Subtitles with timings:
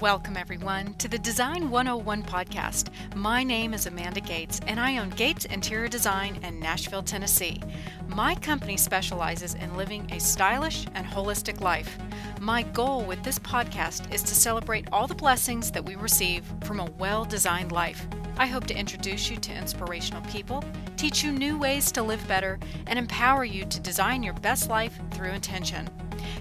[0.00, 2.90] Welcome, everyone, to the Design 101 podcast.
[3.16, 7.60] My name is Amanda Gates, and I own Gates Interior Design in Nashville, Tennessee.
[8.06, 11.98] My company specializes in living a stylish and holistic life.
[12.40, 16.78] My goal with this podcast is to celebrate all the blessings that we receive from
[16.78, 18.06] a well designed life.
[18.36, 20.62] I hope to introduce you to inspirational people,
[20.96, 24.96] teach you new ways to live better, and empower you to design your best life
[25.10, 25.88] through intention.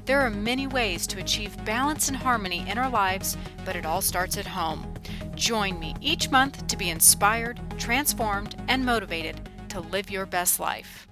[0.06, 4.02] There are many ways to achieve balance and harmony in our lives, but it all
[4.02, 4.94] starts at home.
[5.36, 11.08] Join me each month to be inspired, transformed, and motivated to live your best life.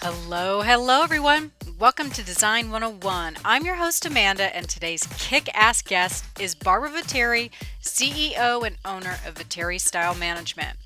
[0.00, 1.52] Hello, hello, everyone.
[1.78, 3.36] Welcome to Design 101.
[3.44, 7.50] I'm your host, Amanda, and today's kick ass guest is Barbara Viteri,
[7.82, 10.76] CEO and owner of Viteri Style Management.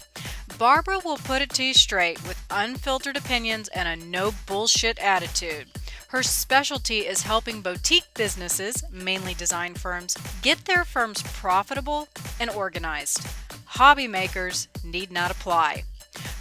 [0.59, 5.67] Barbara will put it to you straight with unfiltered opinions and a no bullshit attitude.
[6.09, 12.09] Her specialty is helping boutique businesses, mainly design firms, get their firms profitable
[12.41, 13.27] and organized.
[13.67, 15.85] Hobby makers need not apply.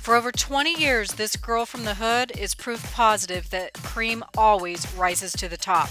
[0.02, 4.90] For over 20 years, this girl from the hood is proof positive that cream always
[4.94, 5.90] rises to the top.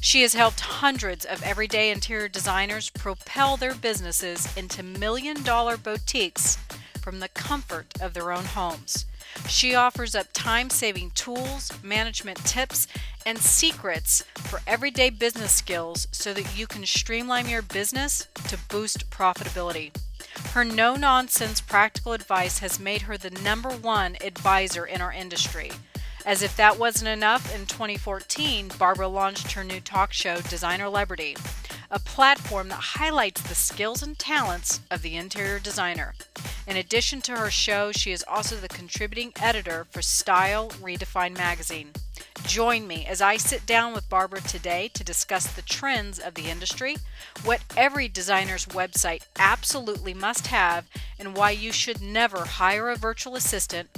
[0.00, 6.56] She has helped hundreds of everyday interior designers propel their businesses into million dollar boutiques
[7.06, 9.06] from the comfort of their own homes.
[9.46, 12.88] She offers up time saving tools, management tips,
[13.24, 19.08] and secrets for everyday business skills so that you can streamline your business to boost
[19.08, 19.96] profitability.
[20.50, 25.70] Her no nonsense practical advice has made her the number one advisor in our industry.
[26.24, 31.36] As if that wasn't enough, in 2014, Barbara launched her new talk show, Designer Celebrity,
[31.88, 36.14] a platform that highlights the skills and talents of the interior designer.
[36.66, 41.92] In addition to her show, she is also the contributing editor for Style Redefined magazine.
[42.44, 46.50] Join me as I sit down with Barbara today to discuss the trends of the
[46.50, 46.96] industry,
[47.44, 50.88] what every designer's website absolutely must have,
[51.20, 53.88] and why you should never hire a virtual assistant.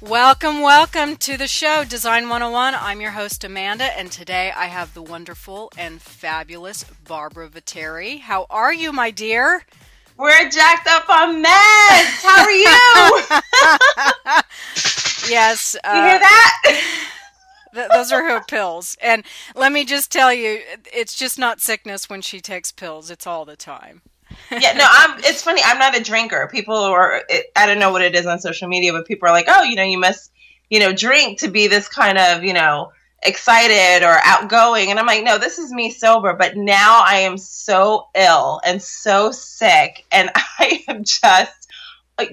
[0.00, 2.74] Welcome, welcome to the show, Design 101.
[2.74, 8.18] I'm your host, Amanda, and today I have the wonderful and fabulous Barbara Viteri.
[8.22, 9.64] How are you, my dear?
[10.22, 12.22] We're jacked up on meds.
[12.22, 14.42] How are you?
[15.28, 15.74] yes.
[15.82, 16.62] Uh, you hear that?
[17.74, 18.96] th- those are her pills.
[19.02, 19.24] And
[19.56, 20.60] let me just tell you,
[20.92, 23.10] it's just not sickness when she takes pills.
[23.10, 24.02] It's all the time.
[24.52, 25.18] yeah, no, I'm.
[25.24, 25.60] It's funny.
[25.64, 26.48] I'm not a drinker.
[26.52, 27.24] People are.
[27.56, 29.74] I don't know what it is on social media, but people are like, "Oh, you
[29.74, 30.30] know, you must,
[30.70, 34.90] you know, drink to be this kind of, you know, excited or outgoing.
[34.90, 36.32] And I'm like, no, this is me sober.
[36.32, 40.04] But now I am so ill and so sick.
[40.10, 41.70] And I am just,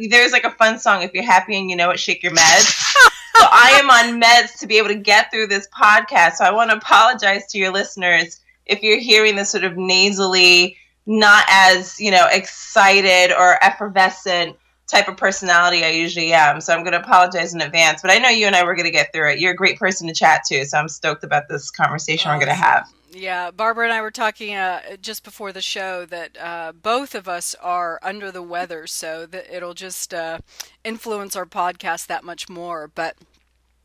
[0.09, 1.03] there's like a fun song.
[1.03, 2.63] If you're happy and you know it, shake your meds.
[3.35, 6.33] so I am on meds to be able to get through this podcast.
[6.33, 10.77] So I want to apologize to your listeners if you're hearing this sort of nasally,
[11.05, 14.55] not as, you know, excited or effervescent
[14.89, 16.61] type of personality I usually am.
[16.61, 18.01] So I'm going to apologize in advance.
[18.01, 19.39] But I know you and I were going to get through it.
[19.39, 20.65] You're a great person to chat to.
[20.65, 22.89] So I'm stoked about this conversation we're going to have.
[23.11, 27.27] Yeah, Barbara and I were talking uh, just before the show that uh, both of
[27.27, 30.39] us are under the weather, so that it'll just uh,
[30.83, 32.87] influence our podcast that much more.
[32.87, 33.15] But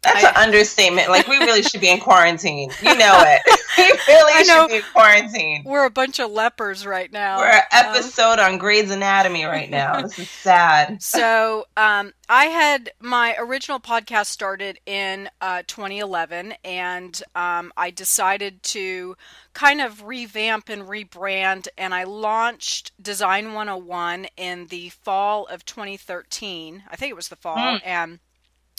[0.04, 1.09] that's I, an understatement.
[1.09, 2.70] Like we really should be in quarantine.
[2.82, 3.42] You know it.
[3.78, 5.62] we really should be in quarantine.
[5.65, 7.38] We're a bunch of lepers right now.
[7.38, 10.03] We're an um, episode um, on Grey's Anatomy right now.
[10.03, 11.03] This is sad.
[11.14, 18.62] So um, I had my original podcast started in uh, 2011, and um, I decided
[18.64, 19.16] to
[19.53, 26.82] kind of revamp and rebrand, and I launched Design 101 in the fall of 2013.
[26.91, 27.81] I think it was the fall, mm.
[27.84, 28.19] and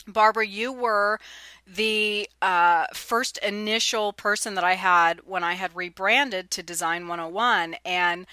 [0.08, 1.20] Barbara, you were
[1.68, 7.76] the uh, first initial person that I had when I had rebranded to Design 101.
[7.84, 8.26] And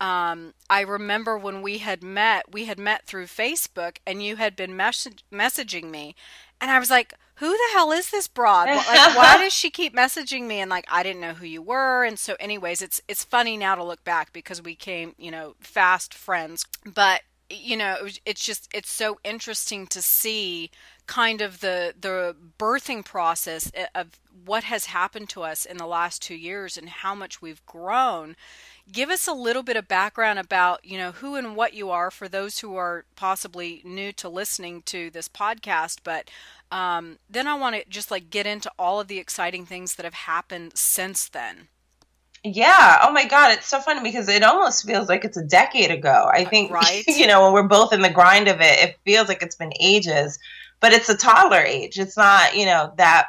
[0.00, 4.54] um, I remember when we had met, we had met through Facebook, and you had
[4.54, 6.14] been mes- messaging me.
[6.60, 8.68] And I was like, who the hell is this broad?
[8.68, 10.60] Like, why does she keep messaging me?
[10.60, 12.04] And like, I didn't know who you were.
[12.04, 15.54] And so, anyways, it's it's funny now to look back because we came, you know,
[15.60, 16.64] fast friends.
[16.84, 20.70] But you know, it's just it's so interesting to see
[21.06, 26.22] kind of the the birthing process of what has happened to us in the last
[26.22, 28.36] 2 years and how much we've grown
[28.90, 32.10] give us a little bit of background about you know who and what you are
[32.10, 36.30] for those who are possibly new to listening to this podcast but
[36.70, 40.04] um, then i want to just like get into all of the exciting things that
[40.04, 41.68] have happened since then
[42.44, 42.98] yeah.
[43.02, 43.50] Oh my God.
[43.52, 46.30] It's so funny because it almost feels like it's a decade ago.
[46.32, 47.02] I think, right.
[47.08, 49.72] you know, when we're both in the grind of it, it feels like it's been
[49.80, 50.38] ages
[50.80, 51.98] but it's a toddler age.
[51.98, 53.28] It's not, you know, that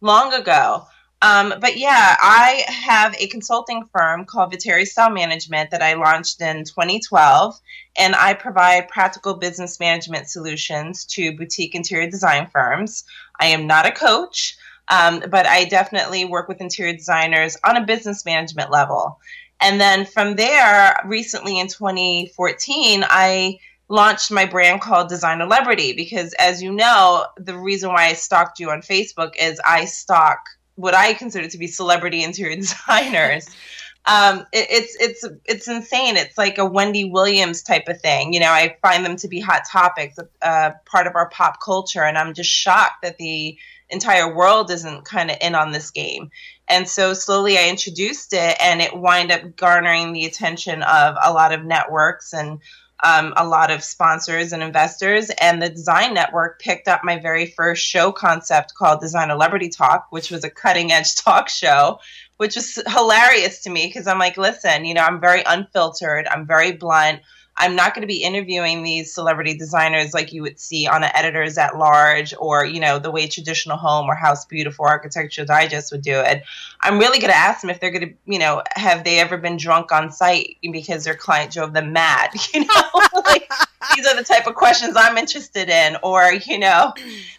[0.00, 0.86] long ago.
[1.22, 6.42] Um, but yeah, I have a consulting firm called Viteri Style Management that I launched
[6.42, 7.58] in 2012,
[7.96, 13.04] and I provide practical business management solutions to boutique interior design firms.
[13.40, 14.58] I am not a coach,
[14.88, 19.18] um, but I definitely work with interior designers on a business management level.
[19.62, 23.58] And then from there, recently in 2014, I
[23.88, 28.58] launched my brand called Designer Celebrity because, as you know, the reason why I stalked
[28.58, 30.38] you on Facebook is I stalk
[30.76, 33.48] what I consider to be celebrity interior designers.
[34.06, 36.18] Um, it, it's it's it's insane.
[36.18, 38.34] It's like a Wendy Williams type of thing.
[38.34, 42.02] You know, I find them to be hot topics, uh, part of our pop culture,
[42.02, 43.56] and I'm just shocked that the
[43.88, 46.30] entire world isn't kind of in on this game.
[46.68, 51.32] And so slowly I introduced it, and it wind up garnering the attention of a
[51.32, 52.60] lot of networks and
[53.04, 55.30] um, a lot of sponsors and investors.
[55.40, 60.06] And the Design Network picked up my very first show concept called Designer Celebrity Talk,
[60.10, 62.00] which was a cutting edge talk show,
[62.38, 66.46] which was hilarious to me because I'm like, listen, you know, I'm very unfiltered, I'm
[66.46, 67.20] very blunt.
[67.56, 71.10] I'm not going to be interviewing these celebrity designers like you would see on an
[71.14, 75.92] editors at large or, you know, the way traditional home or house beautiful architecture digest
[75.92, 76.42] would do it.
[76.80, 79.38] I'm really going to ask them if they're going to, you know, have they ever
[79.38, 82.90] been drunk on site because their client drove them mad, you know?
[83.24, 83.48] like,
[83.94, 85.96] these are the type of questions I'm interested in.
[86.02, 86.92] Or, you know,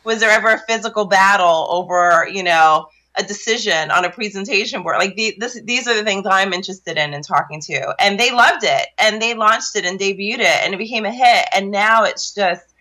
[0.05, 4.97] was there ever a physical battle over, you know, a decision on a presentation board.
[4.97, 7.95] Like the, this, these are the things I'm interested in and talking to.
[7.99, 11.11] And they loved it and they launched it and debuted it and it became a
[11.11, 11.47] hit.
[11.55, 12.73] And now it's just,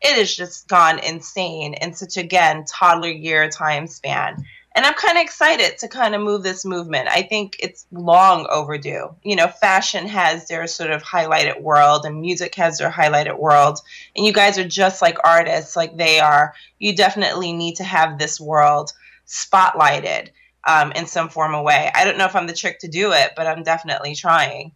[0.00, 4.44] it has just gone insane in such again toddler year time span.
[4.74, 7.08] And I'm kind of excited to kind of move this movement.
[7.08, 9.14] I think it's long overdue.
[9.22, 13.80] You know, fashion has their sort of highlighted world and music has their highlighted world.
[14.16, 16.54] And you guys are just like artists, like they are.
[16.78, 18.92] You definitely need to have this world
[19.32, 20.28] spotlighted
[20.68, 21.90] um, in some form of way.
[21.94, 24.72] I don't know if I'm the trick to do it, but I'm definitely trying.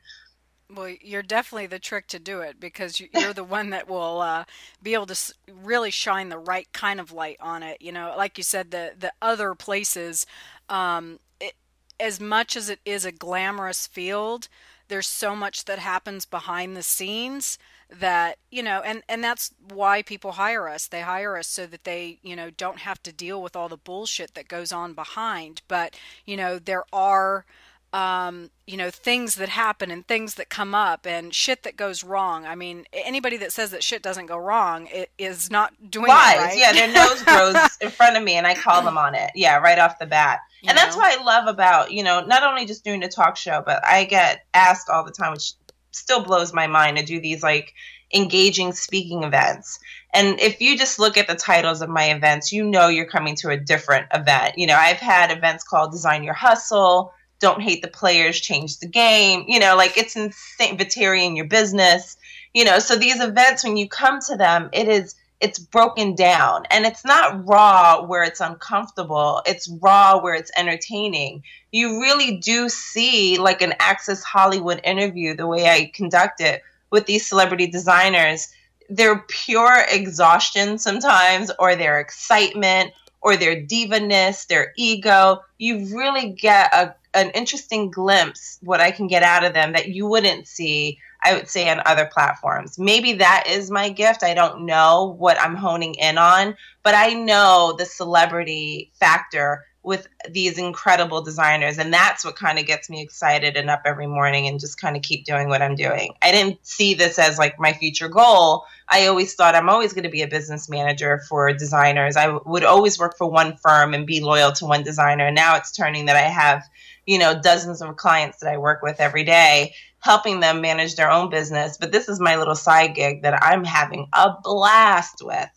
[0.74, 4.44] Well, you're definitely the trick to do it because you're the one that will uh,
[4.82, 7.80] be able to really shine the right kind of light on it.
[7.80, 10.26] You know, like you said, the the other places,
[10.68, 11.54] um, it,
[12.00, 14.48] as much as it is a glamorous field,
[14.88, 20.02] there's so much that happens behind the scenes that you know and and that's why
[20.02, 20.86] people hire us.
[20.86, 23.76] They hire us so that they you know don't have to deal with all the
[23.76, 25.62] bullshit that goes on behind.
[25.68, 27.44] But you know there are
[27.92, 32.02] um, you know things that happen and things that come up and shit that goes
[32.04, 32.44] wrong.
[32.44, 34.88] I mean, anybody that says that shit doesn't go wrong
[35.18, 36.36] is not doing Lies.
[36.38, 36.58] Right.
[36.58, 39.30] Yeah, their nose grows in front of me, and I call them on it.
[39.34, 40.40] Yeah, right off the bat.
[40.62, 40.82] You and know?
[40.82, 43.84] that's what I love about you know not only just doing a talk show, but
[43.84, 45.52] I get asked all the time, which
[45.92, 47.72] still blows my mind to do these like
[48.14, 49.78] engaging speaking events.
[50.14, 53.34] And if you just look at the titles of my events, you know you're coming
[53.36, 54.54] to a different event.
[54.56, 58.88] You know, I've had events called Design Your Hustle, Don't Hate the Players, Change the
[58.88, 59.44] Game.
[59.46, 62.16] You know, like it's insane, Viteri in your business.
[62.54, 66.64] You know, so these events, when you come to them, it is it's broken down
[66.70, 71.42] and it's not raw where it's uncomfortable it's raw where it's entertaining
[71.72, 77.06] you really do see like an access hollywood interview the way i conduct it with
[77.06, 78.48] these celebrity designers
[78.88, 86.72] their pure exhaustion sometimes or their excitement or their divaness their ego you really get
[86.72, 90.98] a, an interesting glimpse what i can get out of them that you wouldn't see
[91.24, 92.78] I would say on other platforms.
[92.78, 94.22] Maybe that is my gift.
[94.22, 100.08] I don't know what I'm honing in on, but I know the celebrity factor with
[100.28, 104.48] these incredible designers and that's what kind of gets me excited and up every morning
[104.48, 106.12] and just kind of keep doing what I'm doing.
[106.22, 108.64] I didn't see this as like my future goal.
[108.88, 112.16] I always thought I'm always going to be a business manager for designers.
[112.16, 115.26] I would always work for one firm and be loyal to one designer.
[115.26, 116.64] And Now it's turning that I have,
[117.06, 121.10] you know, dozens of clients that I work with every day helping them manage their
[121.10, 121.76] own business.
[121.76, 125.48] But this is my little side gig that I'm having a blast with.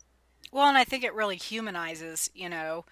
[0.52, 2.84] Well, and I think it really humanizes, you know,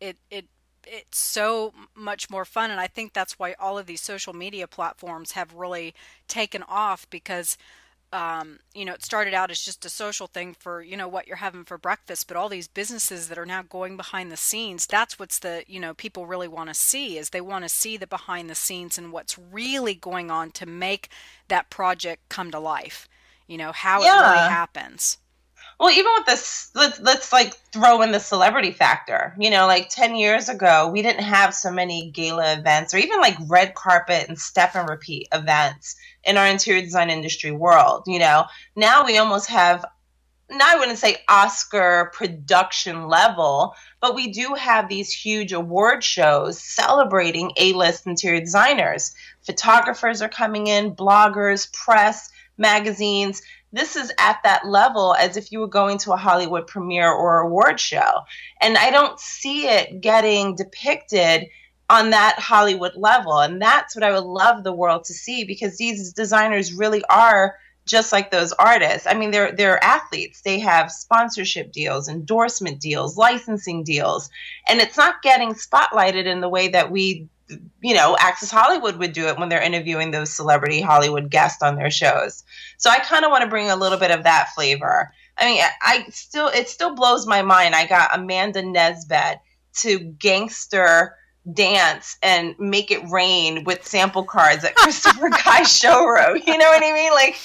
[0.00, 0.46] it, it,
[0.86, 2.70] it's so much more fun.
[2.70, 5.94] And I think that's why all of these social media platforms have really
[6.26, 7.56] taken off because
[8.12, 11.26] um, you know, it started out as just a social thing for, you know, what
[11.26, 14.86] you're having for breakfast, but all these businesses that are now going behind the scenes,
[14.86, 17.96] that's what's the, you know, people really want to see is they want to see
[17.96, 21.10] the behind the scenes and what's really going on to make
[21.48, 23.08] that project come to life.
[23.46, 24.18] You know, how yeah.
[24.18, 25.18] it really happens.
[25.78, 29.34] Well, even with this, let's, let's like throw in the celebrity factor.
[29.38, 33.20] You know, like 10 years ago, we didn't have so many gala events or even
[33.20, 35.94] like red carpet and step and repeat events
[36.24, 38.02] in our interior design industry world.
[38.06, 38.44] You know,
[38.74, 39.84] now we almost have
[40.50, 46.58] now I wouldn't say Oscar production level, but we do have these huge award shows
[46.58, 49.14] celebrating A list interior designers.
[49.42, 53.42] Photographers are coming in, bloggers, press, magazines.
[53.72, 57.40] This is at that level as if you were going to a Hollywood premiere or
[57.40, 58.22] award show.
[58.60, 61.48] And I don't see it getting depicted
[61.90, 63.38] on that Hollywood level.
[63.38, 67.56] And that's what I would love the world to see because these designers really are
[67.88, 69.06] just like those artists.
[69.06, 70.42] I mean, they're they're athletes.
[70.42, 74.30] They have sponsorship deals, endorsement deals, licensing deals,
[74.68, 77.28] and it's not getting spotlighted in the way that we,
[77.80, 81.76] you know, Access Hollywood would do it when they're interviewing those celebrity Hollywood guests on
[81.76, 82.44] their shows.
[82.76, 85.12] So I kind of want to bring a little bit of that flavor.
[85.38, 87.74] I mean, I still it still blows my mind.
[87.74, 89.40] I got Amanda Nisbet
[89.80, 91.14] to gangster
[91.52, 96.42] dance and make it rain with sample cards at Christopher Guy showroom.
[96.44, 97.12] You know what I mean?
[97.12, 97.36] Like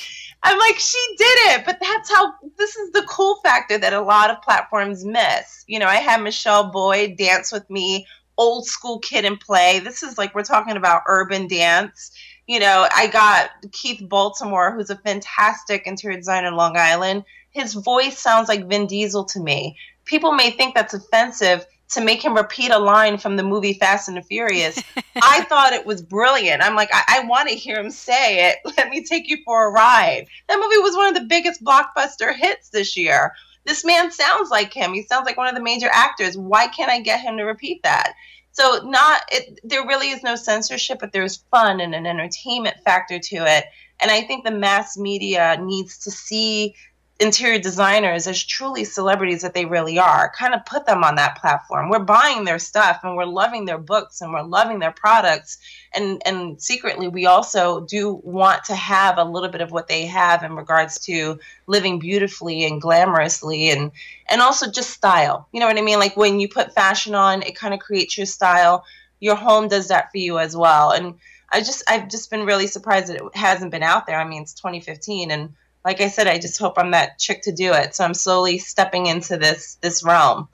[0.44, 4.02] I'm like, she did it, but that's how this is the cool factor that a
[4.02, 5.64] lot of platforms miss.
[5.68, 8.06] You know, I had Michelle Boyd dance with me,
[8.38, 9.80] old school kid and play.
[9.80, 12.12] This is like we're talking about urban dance.
[12.48, 17.24] You know, I got Keith Baltimore, who's a fantastic interior designer in Long Island.
[17.52, 19.78] His voice sounds like Vin Diesel to me.
[20.06, 24.08] People may think that's offensive, to make him repeat a line from the movie Fast
[24.08, 24.82] and the Furious.
[25.16, 26.64] I thought it was brilliant.
[26.64, 28.58] I'm like, I, I want to hear him say it.
[28.78, 30.26] Let me take you for a ride.
[30.50, 33.34] That movie was one of the biggest blockbuster hits this year.
[33.66, 34.94] This man sounds like him.
[34.94, 36.38] He sounds like one of the major actors.
[36.38, 38.14] Why can't I get him to repeat that?
[38.52, 43.20] So not it, there really is no censorship, but there's fun and an entertainment factor
[43.20, 43.66] to it.
[44.00, 46.76] And I think the mass media needs to see
[47.20, 50.32] interior designers as truly celebrities that they really are.
[50.36, 51.90] Kind of put them on that platform.
[51.90, 55.60] We're buying their stuff and we're loving their books and we're loving their products.
[55.94, 60.08] And and secretly we also do want to have a little bit of what they
[60.08, 63.92] have in regards to living beautifully and glamorously and
[64.28, 65.48] and also just style.
[65.52, 66.00] You know what I mean?
[66.00, 68.86] Like when you put fashion on, it kind of creates your style.
[69.20, 70.92] Your home does that for you as well.
[70.92, 71.16] And
[71.52, 74.20] I just I've just been really surprised that it hasn't been out there.
[74.20, 75.54] I mean, it's 2015 and
[75.86, 77.96] like I said, I just hope I'm that chick to do it.
[77.96, 80.48] So I'm slowly stepping into this this realm.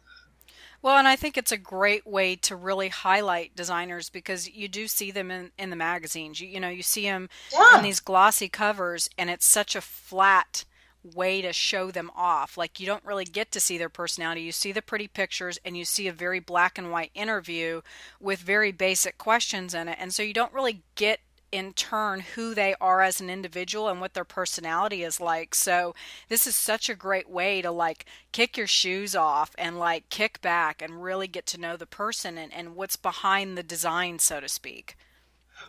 [0.82, 4.88] Well, and I think it's a great way to really highlight designers because you do
[4.88, 6.40] see them in, in the magazines.
[6.40, 7.78] You, you know, you see them yeah.
[7.78, 10.64] in these glossy covers, and it's such a flat
[11.04, 12.58] way to show them off.
[12.58, 14.42] Like, you don't really get to see their personality.
[14.42, 17.82] You see the pretty pictures, and you see a very black and white interview
[18.22, 19.98] with very basic questions in it.
[20.00, 21.20] And so you don't really get
[21.52, 25.56] in turn who they are as an individual and what their personality is like.
[25.56, 25.96] So
[26.28, 30.42] this is such a great way to like kick your shoes off and like kick
[30.42, 34.40] back and really get to know the person and, and what's behind the design, so
[34.40, 34.96] to speak.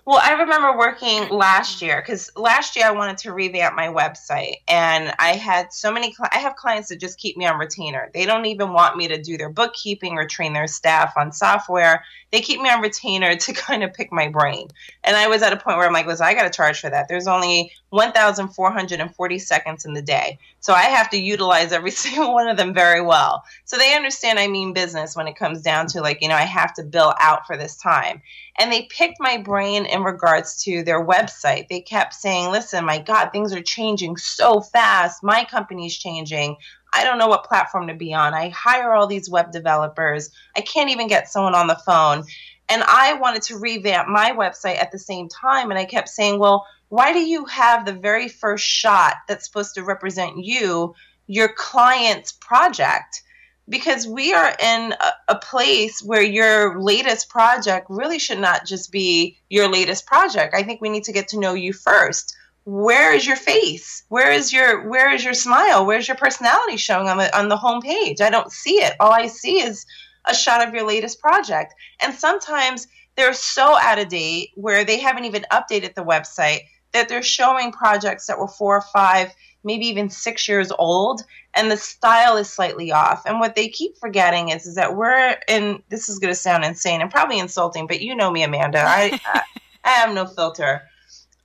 [0.04, 4.56] Well, I remember working last year because last year I wanted to revamp my website,
[4.66, 6.12] and I had so many.
[6.12, 8.10] Cl- I have clients that just keep me on retainer.
[8.14, 12.04] They don't even want me to do their bookkeeping or train their staff on software.
[12.32, 14.68] They keep me on retainer to kind of pick my brain.
[15.04, 16.90] And I was at a point where I'm like, listen, I got to charge for
[16.90, 17.06] that.
[17.08, 22.48] There's only 1,440 seconds in the day, so I have to utilize every single one
[22.48, 23.42] of them very well.
[23.64, 26.42] So they understand I mean business when it comes down to like, you know, I
[26.42, 28.22] have to bill out for this time
[28.60, 31.68] and they picked my brain in regards to their website.
[31.68, 35.22] They kept saying, listen, my God, things are changing so fast.
[35.22, 36.56] My company's changing.
[36.92, 38.34] I don't know what platform to be on.
[38.34, 40.30] I hire all these web developers.
[40.56, 42.24] I can't even get someone on the phone.
[42.68, 45.70] And I wanted to revamp my website at the same time.
[45.70, 49.74] And I kept saying, well, why do you have the very first shot that's supposed
[49.74, 50.94] to represent you,
[51.26, 53.22] your client's project?
[53.70, 58.90] because we are in a, a, place where your latest project really should not just
[58.90, 60.54] be your latest project.
[60.54, 62.36] I think we need to get to know you first.
[62.64, 64.04] Where is your face?
[64.08, 65.86] Where is your where is your smile?
[65.86, 68.20] Where's your personality showing on the on the home page?
[68.20, 68.94] I don't see it.
[69.00, 69.86] All I see is
[70.26, 71.74] a shot of your latest project.
[72.00, 72.86] And sometimes
[73.16, 76.60] they're so out of date where they haven't even updated the website
[76.92, 79.32] that they're showing projects that were four or five
[79.64, 81.22] maybe even six years old,
[81.54, 83.24] and the style is slightly off.
[83.26, 85.82] And what they keep forgetting is, is that we're in.
[85.88, 88.80] This is going to sound insane and probably insulting, but you know me, Amanda.
[88.80, 89.42] I I,
[89.84, 90.82] I have no filter.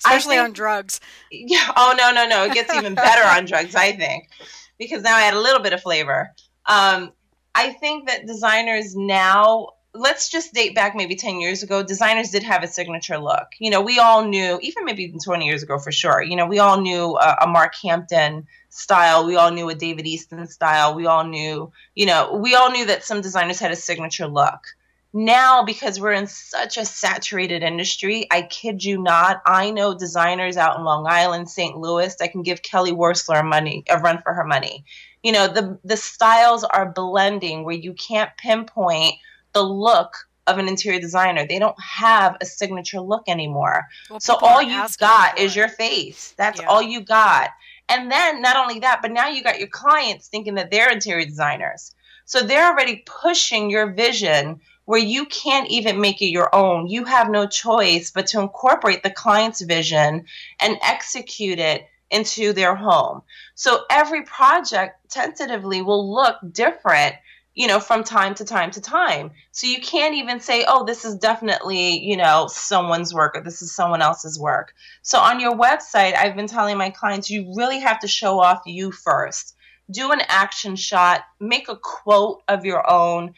[0.06, 1.00] Especially think, on drugs.
[1.32, 1.72] Yeah.
[1.76, 2.46] Oh no no no!
[2.46, 3.76] It gets even better on drugs.
[3.76, 4.30] I think
[4.78, 6.32] because now I add a little bit of flavor.
[6.66, 7.12] Um,
[7.54, 12.44] I think that designers now let's just date back maybe 10 years ago designers did
[12.44, 15.92] have a signature look you know we all knew even maybe 20 years ago for
[15.92, 19.76] sure you know we all knew a, a mark hampton style we all knew a
[19.76, 23.72] david easton style we all knew you know we all knew that some designers had
[23.72, 24.75] a signature look
[25.16, 30.58] now because we're in such a saturated industry i kid you not i know designers
[30.58, 34.34] out in long island st louis that can give kelly wearstler money a run for
[34.34, 34.84] her money
[35.26, 39.16] You know, the the styles are blending where you can't pinpoint
[39.54, 40.14] the look
[40.46, 41.48] of an interior designer.
[41.48, 43.88] They don't have a signature look anymore.
[44.12, 46.36] Well, so all you've got is your face.
[46.38, 46.68] That's yeah.
[46.68, 47.50] all you got.
[47.90, 51.26] And then not only that, but now you got your clients thinking that they're interior
[51.26, 51.96] designers.
[52.26, 56.88] So they're already pushing your vision where you can't even make it your own.
[56.88, 60.26] You have no choice but to incorporate the client's vision
[60.60, 63.22] and execute it into their home.
[63.56, 67.16] So every project tentatively will look different
[67.56, 69.32] you know, from time to time to time.
[69.52, 73.62] So you can't even say, oh, this is definitely, you know, someone's work or this
[73.62, 74.74] is someone else's work.
[75.02, 78.62] So on your website, I've been telling my clients, you really have to show off
[78.66, 79.56] you first.
[79.90, 83.34] Do an action shot, make a quote of your own.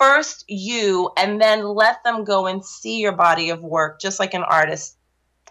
[0.00, 4.32] First, you, and then let them go and see your body of work, just like
[4.32, 4.96] an artist,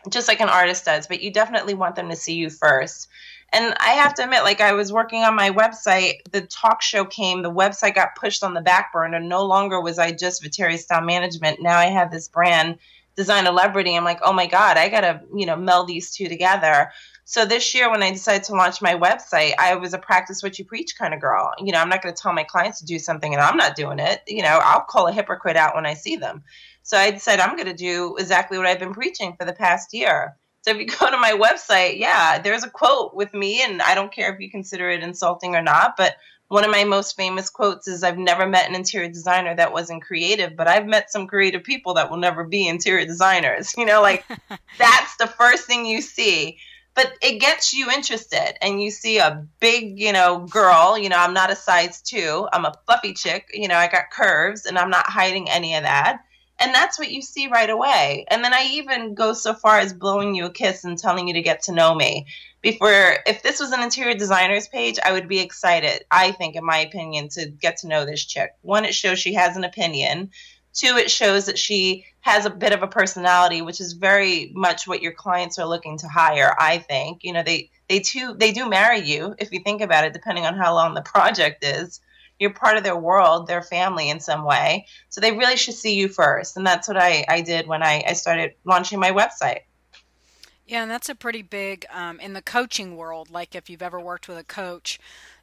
[0.09, 1.05] just like an artist does.
[1.05, 3.09] But you definitely want them to see you first.
[3.53, 7.05] And I have to admit, like I was working on my website, the talk show
[7.05, 9.19] came, the website got pushed on the back burner.
[9.19, 11.61] No longer was I just Viteri Style Management.
[11.61, 12.79] Now I have this brand,
[13.19, 13.97] Designer Celebrity.
[13.97, 16.89] I'm like, oh my God, I gotta, you know, meld these two together.
[17.25, 20.57] So this year, when I decided to launch my website, I was a practice what
[20.57, 21.51] you preach kind of girl.
[21.59, 23.75] You know, I'm not going to tell my clients to do something and I'm not
[23.75, 24.21] doing it.
[24.25, 26.43] You know, I'll call a hypocrite out when I see them.
[26.81, 29.93] So I decided I'm going to do exactly what I've been preaching for the past
[29.93, 30.37] year.
[30.61, 33.95] So if you go to my website, yeah, there's a quote with me, and I
[33.95, 36.15] don't care if you consider it insulting or not, but
[36.49, 40.03] one of my most famous quotes is I've never met an interior designer that wasn't
[40.03, 43.73] creative, but I've met some creative people that will never be interior designers.
[43.79, 44.25] You know, like
[44.77, 46.57] that's the first thing you see.
[46.95, 50.97] But it gets you interested, and you see a big, you know, girl.
[50.97, 53.49] You know, I'm not a size two, I'm a fluffy chick.
[53.53, 56.23] You know, I got curves, and I'm not hiding any of that
[56.59, 58.25] and that's what you see right away.
[58.29, 61.33] And then I even go so far as blowing you a kiss and telling you
[61.33, 62.27] to get to know me.
[62.61, 66.65] Before, if this was an interior designer's page, I would be excited, I think, in
[66.65, 68.53] my opinion, to get to know this chick.
[68.61, 70.31] One, it shows she has an opinion.
[70.73, 74.87] Two, it shows that she has a bit of a personality, which is very much
[74.87, 77.23] what your clients are looking to hire, I think.
[77.23, 80.45] You know, they, they too they do marry you if you think about it, depending
[80.45, 82.01] on how long the project is
[82.39, 84.87] you're part of their world, their family in some way.
[85.09, 86.57] So they really should see you first.
[86.57, 89.61] And that's what I, I did when I, I started launching my website.
[90.65, 93.31] Yeah, and that's a pretty big um, in the coaching world.
[93.31, 94.99] Like if you've ever worked with a coach,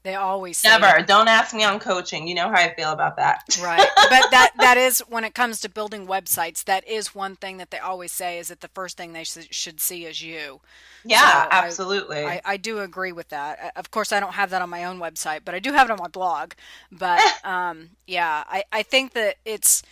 [0.07, 1.03] they always never.
[1.03, 2.29] Don't ask me on coaching.
[2.29, 3.42] You know how I feel about that.
[3.61, 6.62] right, but that that is when it comes to building websites.
[6.64, 9.49] That is one thing that they always say is that the first thing they sh-
[9.51, 10.61] should see is you.
[11.05, 12.19] Yeah, so absolutely.
[12.25, 13.73] I, I, I, do agree with that.
[13.77, 15.92] Of course, I don't have that on my own website, but I do have it
[15.92, 16.53] on my blog.
[16.92, 19.83] But um, yeah, I, I think that it's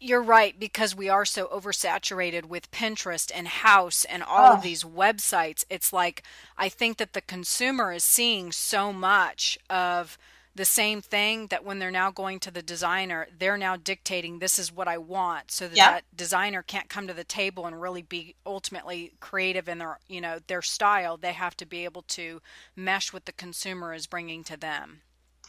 [0.00, 4.54] you're right because we are so oversaturated with Pinterest and Houzz and all oh.
[4.54, 5.64] of these websites.
[5.70, 6.22] It's like
[6.56, 10.18] I think that the consumer is seeing so much of
[10.54, 14.58] the same thing that when they're now going to the designer, they're now dictating this
[14.58, 18.02] is what I want so that that designer can't come to the table and really
[18.02, 21.16] be ultimately creative in their, you know, their style.
[21.16, 22.42] They have to be able to
[22.74, 25.02] mesh what the consumer is bringing to them.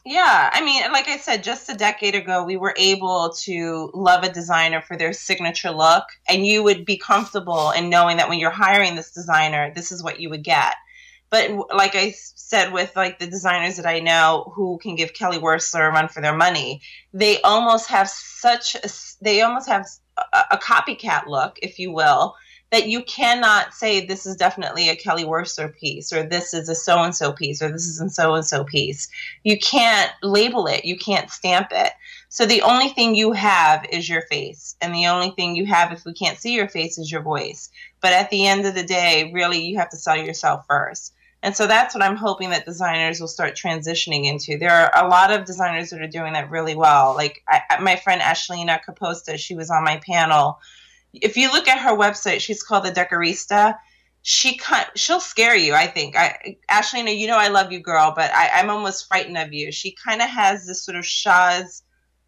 [0.10, 4.24] Yeah, I mean, like I said, just a decade ago, we were able to love
[4.24, 8.40] a designer for their signature look, and you would be comfortable in knowing that when
[8.40, 10.74] you're hiring this designer, this is what you would get.
[11.30, 15.38] But like I said, with like the designers that I know who can give Kelly
[15.38, 16.82] Wearstler a run for their money,
[17.14, 18.90] they almost have such a,
[19.22, 19.86] they almost have
[20.18, 22.34] a, a copycat look, if you will,
[22.72, 26.76] that you cannot say this is definitely a Kelly Wearstler piece or this is a
[26.76, 29.08] so and so piece or this is a so and so piece.
[29.44, 31.94] You can't label it, you can't stamp it.
[32.30, 34.76] So the only thing you have is your face.
[34.82, 37.72] And the only thing you have if we can't see your face is your voice.
[38.02, 41.14] But at the end of the day, really you have to sell yourself first.
[41.42, 44.58] And so that's what I'm hoping that designers will start transitioning into.
[44.58, 47.16] There are a lot of designers that are doing that really well.
[47.16, 50.60] Like I, my friend Ashlina Kaposta, she was on my panel
[51.14, 53.78] if you look at her website, she's called the Decorista.
[54.22, 55.74] She kind, she'll scare you.
[55.74, 56.16] I think.
[56.16, 59.72] I Ashley, you know I love you, girl, but I, I'm almost frightened of you.
[59.72, 61.84] She kind of has this sort of Shahs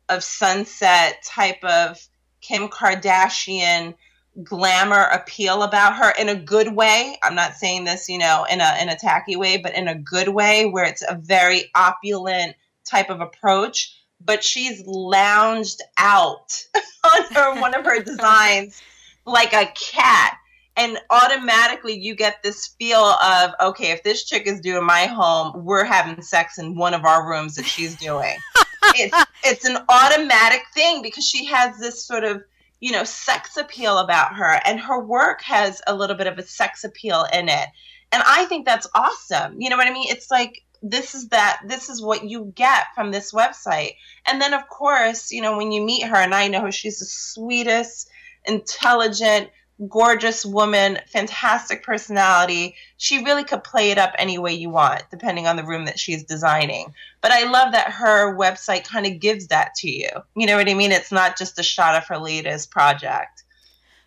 [0.09, 1.99] of sunset type of
[2.41, 3.95] Kim Kardashian
[4.43, 7.17] glamour appeal about her in a good way.
[7.21, 9.95] I'm not saying this, you know, in a in a tacky way, but in a
[9.95, 16.63] good way where it's a very opulent type of approach but she's lounged out
[17.03, 18.81] on her one of her designs
[19.25, 20.37] like a cat.
[20.77, 25.65] And automatically you get this feel of okay if this chick is doing my home
[25.65, 28.35] we're having sex in one of our rooms that she's doing.
[28.95, 32.43] It's it's an automatic thing because she has this sort of
[32.81, 34.59] you know sex appeal about her.
[34.65, 37.67] And her work has a little bit of a sex appeal in it.
[38.11, 39.61] And i think that's awesome.
[39.61, 40.07] You know what i mean?
[40.09, 43.95] It's like this is that this is what you get from this website.
[44.25, 46.99] And then of course you know when you meet her and i know her she's
[46.99, 48.09] the sweetest
[48.45, 49.49] intelligent
[49.89, 52.75] gorgeous woman fantastic personality.
[52.97, 55.99] She really could play it up any way you want depending on the room that
[55.99, 56.93] she's designing.
[57.21, 60.09] But i love that her website kind of gives that to you.
[60.35, 60.91] You know what i mean?
[60.91, 63.43] It's not just a shot of her latest project.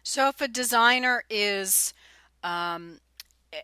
[0.02, 1.94] So if a designer is
[2.42, 3.00] um,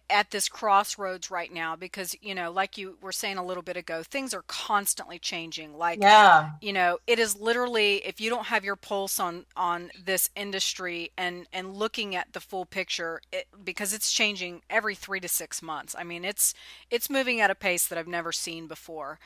[0.08, 3.76] at this crossroads right now because you know like you were saying a little bit
[3.76, 5.76] ago things are constantly changing.
[5.76, 6.50] Like yeah.
[6.60, 11.10] you know it is literally if you don't have your pulse on on this industry
[11.16, 15.62] and and looking at the full picture it, because it's changing every 3 to 6
[15.62, 15.94] months.
[15.98, 16.54] I mean it's
[16.90, 19.18] it's moving at a pace that i've never seen before.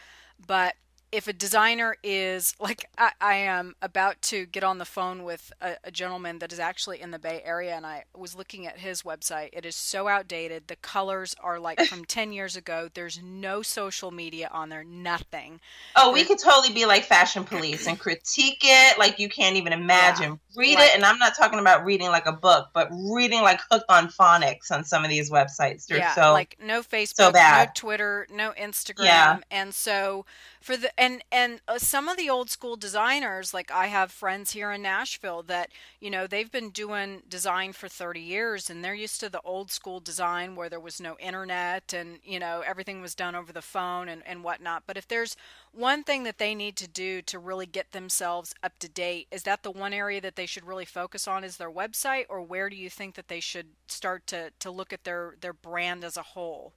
[0.47, 0.75] But
[1.15, 5.53] if a designer is like I, I, am about to get on the phone with
[5.61, 8.79] a, a, gentleman that is actually in the bay area and i was looking at
[8.79, 9.51] his website.
[9.53, 10.67] It is so outdated.
[10.67, 12.89] The colors are like from 10 years ago.
[12.93, 14.83] There's no social media on there.
[14.83, 15.61] Nothing.
[15.95, 18.99] Oh we could totally be like fashion police and critique it.
[18.99, 20.33] Like you can't even imagine.
[20.33, 23.43] Yeah, read like, it and i'm not talking about reading like a book but reading
[23.43, 25.87] like hooked on phonics on some of these websites.
[25.87, 29.05] They're yeah, so like no facebook so no twitter no instagram.
[29.05, 29.39] Yeah.
[29.53, 30.27] and so
[30.65, 34.53] for the and and uh, some of the old school designers like i have friends
[34.53, 38.95] here in nashville that you know they've been doing design for 30 years and they're
[38.95, 43.03] used to the old school design where there was no internet and you know everything
[43.03, 44.85] was done over the phone and, and whatnot.
[44.87, 45.37] But if there's
[45.73, 49.43] one thing that they need to do to really get themselves up to date is
[49.43, 52.71] that the one area that they should really focus on is their website or where
[52.71, 56.17] do you think that they should start to to look at their their brand as
[56.17, 56.73] a whole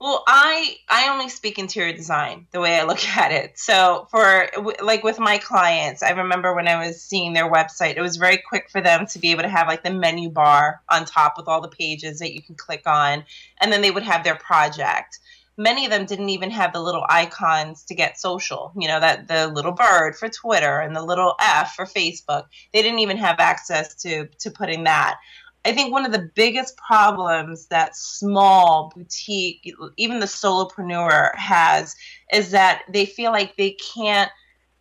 [0.00, 3.58] well, I I only speak interior design the way I look at it.
[3.58, 4.48] So for
[4.82, 8.38] like with my clients, I remember when I was seeing their website, it was very
[8.38, 11.48] quick for them to be able to have like the menu bar on top with
[11.48, 13.24] all the pages that you can click on,
[13.60, 15.18] and then they would have their project.
[15.60, 18.72] Many of them didn't even have the little icons to get social.
[18.76, 22.44] You know that the little bird for Twitter and the little F for Facebook.
[22.72, 25.18] They didn't even have access to to putting that.
[25.64, 31.96] I think one of the biggest problems that small boutique, even the solopreneur has,
[32.32, 34.30] is that they feel like they can't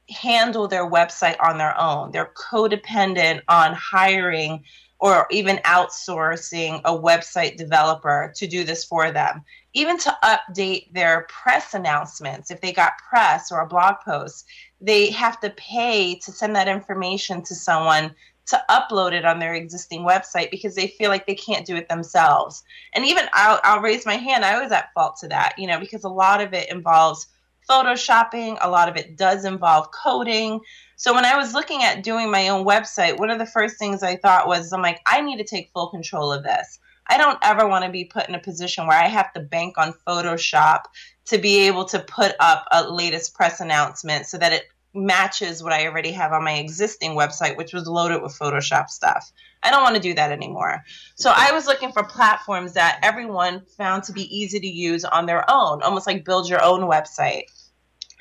[0.09, 2.11] handle their website on their own.
[2.11, 4.63] They're codependent on hiring
[4.99, 9.43] or even outsourcing a website developer to do this for them.
[9.73, 14.45] Even to update their press announcements, if they got press or a blog post,
[14.81, 18.15] they have to pay to send that information to someone
[18.47, 21.89] to upload it on their existing website because they feel like they can't do it
[21.89, 22.63] themselves.
[22.93, 25.79] And even I'll, I'll raise my hand, I was at fault to that, you know,
[25.79, 27.27] because a lot of it involves
[27.69, 30.61] photoshopping, a lot of it does involve coding.
[30.95, 34.01] So when I was looking at doing my own website, one of the first things
[34.01, 36.79] I thought was, I'm like, I need to take full control of this.
[37.07, 39.77] I don't ever want to be put in a position where I have to bank
[39.77, 40.83] on Photoshop
[41.25, 44.63] to be able to put up a latest press announcement so that it
[44.97, 49.31] matches what I already have on my existing website, which was loaded with Photoshop stuff.
[49.63, 50.83] I don't want to do that anymore.
[51.15, 55.25] So I was looking for platforms that everyone found to be easy to use on
[55.25, 57.43] their own, almost like build your own website.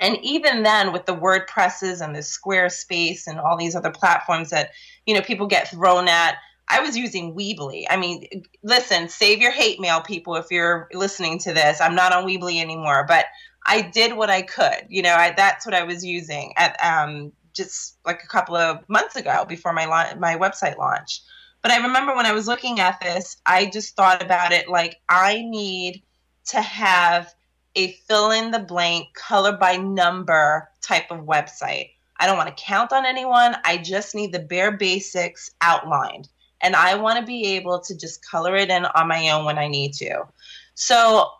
[0.00, 4.70] And even then, with the WordPresses and the Squarespace and all these other platforms that
[5.06, 6.36] you know people get thrown at,
[6.68, 7.84] I was using Weebly.
[7.88, 8.26] I mean,
[8.62, 11.80] listen, save your hate mail, people, if you're listening to this.
[11.80, 13.26] I'm not on Weebly anymore, but
[13.66, 14.86] I did what I could.
[14.88, 18.88] You know, I, that's what I was using at um, just like a couple of
[18.88, 21.22] months ago before my la- my website launch.
[21.62, 25.00] But I remember when I was looking at this, I just thought about it like
[25.08, 26.02] I need
[26.46, 27.34] to have
[27.74, 31.90] a fill in the blank, color by number type of website.
[32.18, 33.56] I don't want to count on anyone.
[33.64, 36.28] I just need the bare basics outlined.
[36.62, 39.58] And I want to be able to just color it in on my own when
[39.58, 40.22] I need to.
[40.74, 41.30] So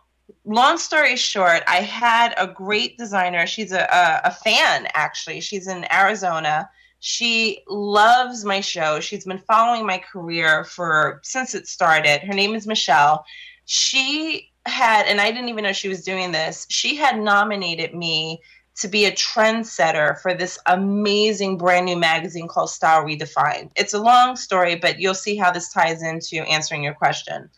[0.45, 3.47] long story short, I had a great designer.
[3.47, 5.41] She's a, a, a, fan, actually.
[5.41, 6.69] She's in Arizona.
[6.99, 8.99] She loves my show.
[8.99, 12.21] She's been following my career for since it started.
[12.21, 13.25] Her name is Michelle.
[13.65, 16.65] She had, and I didn't even know she was doing this.
[16.69, 18.41] She had nominated me
[18.77, 23.71] to be a trendsetter for this amazing brand new magazine called Style Redefined.
[23.75, 27.49] It's a long story, but you'll see how this ties into answering your question.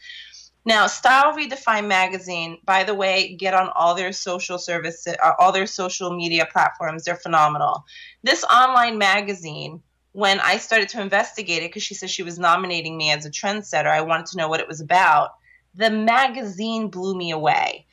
[0.65, 5.51] Now, Style Redefined magazine, by the way, get on all their social service, uh, all
[5.51, 7.03] their social media platforms.
[7.03, 7.85] They're phenomenal.
[8.23, 12.97] This online magazine, when I started to investigate it, because she said she was nominating
[12.97, 15.31] me as a trendsetter, I wanted to know what it was about.
[15.75, 17.85] The magazine blew me away.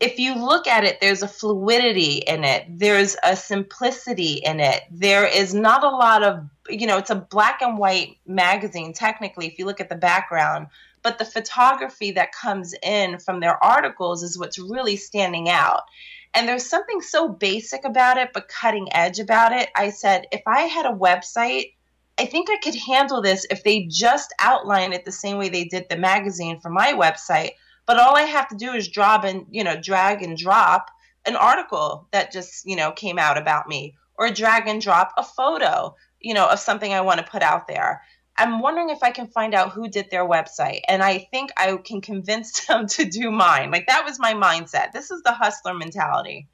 [0.00, 2.66] If you look at it, there's a fluidity in it.
[2.68, 4.82] There's a simplicity in it.
[4.90, 9.46] There is not a lot of, you know, it's a black and white magazine, technically,
[9.46, 10.68] if you look at the background.
[11.02, 15.82] But the photography that comes in from their articles is what's really standing out.
[16.34, 19.68] And there's something so basic about it, but cutting edge about it.
[19.76, 21.72] I said, if I had a website,
[22.18, 25.64] I think I could handle this if they just outline it the same way they
[25.64, 27.52] did the magazine for my website
[27.86, 30.90] but all I have to do is drop and, you know, drag and drop
[31.26, 35.22] an article that just, you know, came out about me or drag and drop a
[35.22, 38.02] photo, you know, of something I want to put out there.
[38.36, 40.80] I'm wondering if I can find out who did their website.
[40.88, 43.70] And I think I can convince them to do mine.
[43.70, 44.92] Like that was my mindset.
[44.92, 46.48] This is the hustler mentality.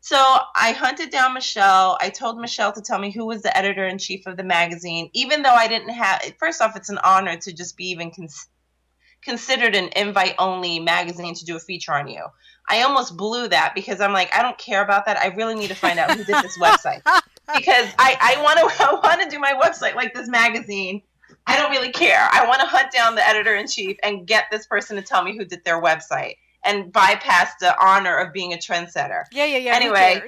[0.00, 1.96] So I hunted down Michelle.
[2.00, 5.10] I told Michelle to tell me who was the editor in chief of the magazine,
[5.12, 8.48] even though I didn't have, first off, it's an honor to just be even cons-
[9.22, 12.24] considered an invite only magazine to do a feature on you.
[12.68, 15.16] I almost blew that because I'm like, I don't care about that.
[15.16, 17.02] I really need to find out who did this website
[17.54, 21.02] because I, I want to I want to do my website like this magazine.
[21.46, 22.28] I don't really care.
[22.30, 25.24] I want to hunt down the editor in chief and get this person to tell
[25.24, 29.24] me who did their website and bypass the honor of being a trendsetter.
[29.32, 29.74] Yeah, yeah, yeah.
[29.74, 30.22] Anyway,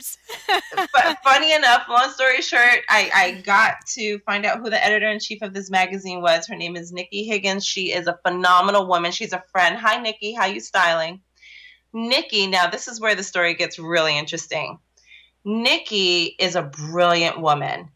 [0.93, 5.09] but funny enough, long story short, I, I got to find out who the editor
[5.09, 6.47] in chief of this magazine was.
[6.47, 7.65] Her name is Nikki Higgins.
[7.65, 9.13] She is a phenomenal woman.
[9.13, 9.77] She's a friend.
[9.77, 10.33] Hi, Nikki.
[10.33, 11.21] How you styling?
[11.93, 14.79] Nikki, now this is where the story gets really interesting.
[15.45, 17.91] Nikki is a brilliant woman.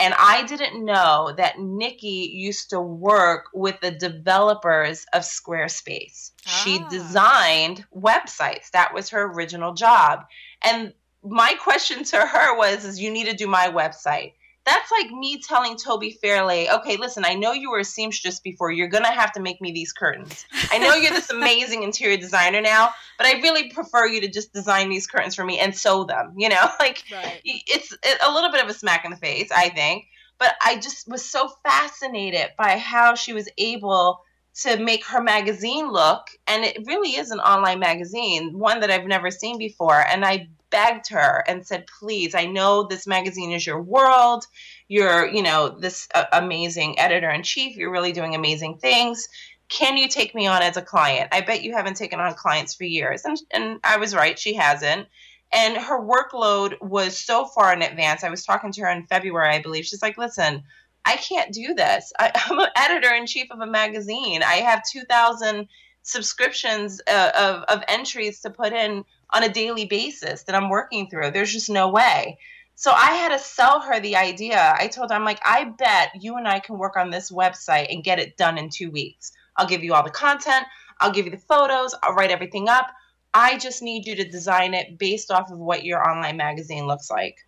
[0.00, 6.30] And I didn't know that Nikki used to work with the developers of Squarespace.
[6.46, 6.62] Ah.
[6.62, 8.70] She designed websites.
[8.70, 10.24] That was her original job.
[10.62, 10.92] And
[11.24, 14.34] my question to her was is you need to do my website
[14.68, 18.70] that's like me telling Tobi Fairley, okay, listen, I know you were a seamstress before.
[18.70, 20.46] You're going to have to make me these curtains.
[20.70, 24.52] I know you're this amazing interior designer now, but I really prefer you to just
[24.52, 26.34] design these curtains for me and sew them.
[26.36, 27.40] You know, like right.
[27.44, 30.04] it's a little bit of a smack in the face, I think.
[30.38, 34.20] But I just was so fascinated by how she was able
[34.62, 36.28] to make her magazine look.
[36.46, 40.00] And it really is an online magazine, one that I've never seen before.
[40.00, 44.44] And I begged her and said, please, I know this magazine is your world.
[44.88, 47.76] You're, you know, this uh, amazing editor in chief.
[47.76, 49.28] You're really doing amazing things.
[49.68, 51.28] Can you take me on as a client?
[51.30, 53.24] I bet you haven't taken on clients for years.
[53.24, 55.06] And, and I was right, she hasn't.
[55.52, 58.24] And her workload was so far in advance.
[58.24, 59.86] I was talking to her in February, I believe.
[59.86, 60.64] She's like, listen,
[61.08, 62.12] I can't do this.
[62.18, 64.42] I, am an editor in chief of a magazine.
[64.42, 65.66] I have 2,000
[66.02, 71.08] subscriptions uh, of, of entries to put in on a daily basis that I'm working
[71.08, 71.30] through.
[71.30, 72.38] There's just no way.
[72.74, 74.74] So I had to sell her the idea.
[74.78, 77.92] I told her, I'm like, I bet you and I can work on this website
[77.92, 79.32] and get it done in two weeks.
[79.56, 80.66] I'll give you all the content,
[81.00, 82.86] I'll give you the photos, I'll write everything up.
[83.34, 87.10] I just need you to design it based off of what your online magazine looks
[87.10, 87.38] like.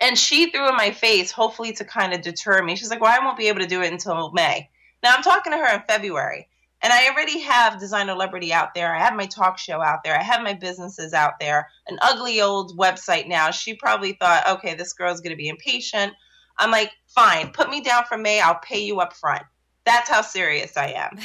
[0.00, 2.76] And she threw in my face, hopefully to kind of deter me.
[2.76, 4.70] She's like, Well, I won't be able to do it until May.
[5.02, 6.48] Now I'm talking to her in February.
[6.82, 8.94] And I already have Designer Celebrity out there.
[8.94, 10.18] I have my talk show out there.
[10.18, 11.68] I have my businesses out there.
[11.86, 13.50] An ugly old website now.
[13.50, 16.14] She probably thought, okay, this girl's going to be impatient.
[16.58, 18.40] I'm like, fine, put me down for May.
[18.40, 19.42] I'll pay you up front.
[19.84, 21.18] That's how serious I am.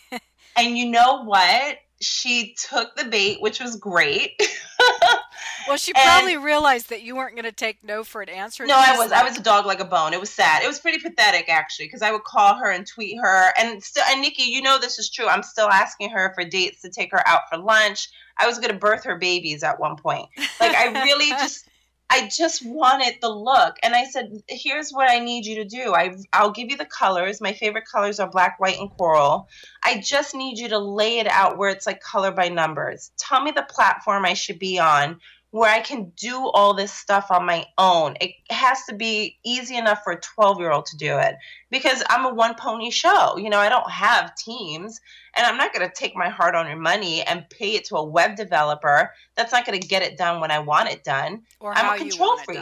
[0.56, 1.78] and you know what?
[2.00, 4.40] she took the bait, which was great.
[5.68, 8.66] well, she probably and, realized that you weren't going to take no for an answer.
[8.66, 9.10] No, I was.
[9.10, 9.22] Like...
[9.22, 10.12] I was a dog like a bone.
[10.12, 10.62] It was sad.
[10.62, 14.04] It was pretty pathetic, actually, because I would call her and tweet her, and still,
[14.08, 15.26] and Nikki, you know this is true.
[15.26, 18.08] I'm still asking her for dates to take her out for lunch.
[18.38, 20.28] I was going to birth her babies at one point.
[20.60, 21.68] Like, I really just
[22.10, 23.76] I just wanted the look.
[23.82, 25.94] And I said, here's what I need you to do.
[25.94, 27.40] I, I'll give you the colors.
[27.40, 29.48] My favorite colors are black, white, and coral.
[29.82, 33.10] I just need you to lay it out where it's like color by numbers.
[33.18, 35.18] Tell me the platform I should be on
[35.54, 38.16] where I can do all this stuff on my own.
[38.20, 41.36] It has to be easy enough for a 12 year old to do it
[41.70, 43.36] because I'm a one pony show.
[43.36, 45.00] You know, I don't have teams
[45.36, 48.04] and I'm not going to take my hard earned money and pay it to a
[48.04, 51.42] web developer that's not going to get it done when I want it done.
[51.60, 52.58] Or I'm a control freak.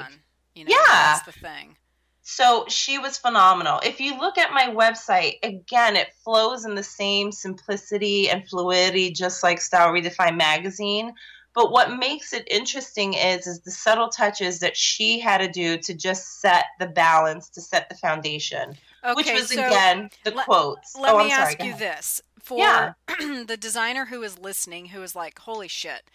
[0.54, 1.14] You know, yeah.
[1.14, 1.76] That's the thing.
[2.20, 3.80] So she was phenomenal.
[3.82, 9.12] If you look at my website, again, it flows in the same simplicity and fluidity,
[9.12, 11.14] just like Style Redefined magazine.
[11.54, 15.76] But what makes it interesting is is the subtle touches that she had to do
[15.78, 18.74] to just set the balance, to set the foundation.
[19.04, 20.96] Okay, which was so again the quotes.
[20.96, 22.22] Let oh, me sorry, ask you this.
[22.38, 22.94] For yeah.
[23.46, 26.10] the designer who is listening, who is like, holy shit,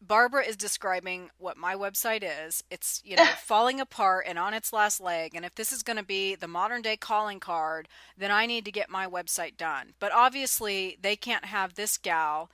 [0.00, 2.64] Barbara is describing what my website is.
[2.70, 5.34] It's, you know, falling apart and on its last leg.
[5.34, 8.64] And if this is going to be the modern day calling card, then I need
[8.64, 9.94] to get my website done.
[10.00, 12.50] But obviously, they can't have this gal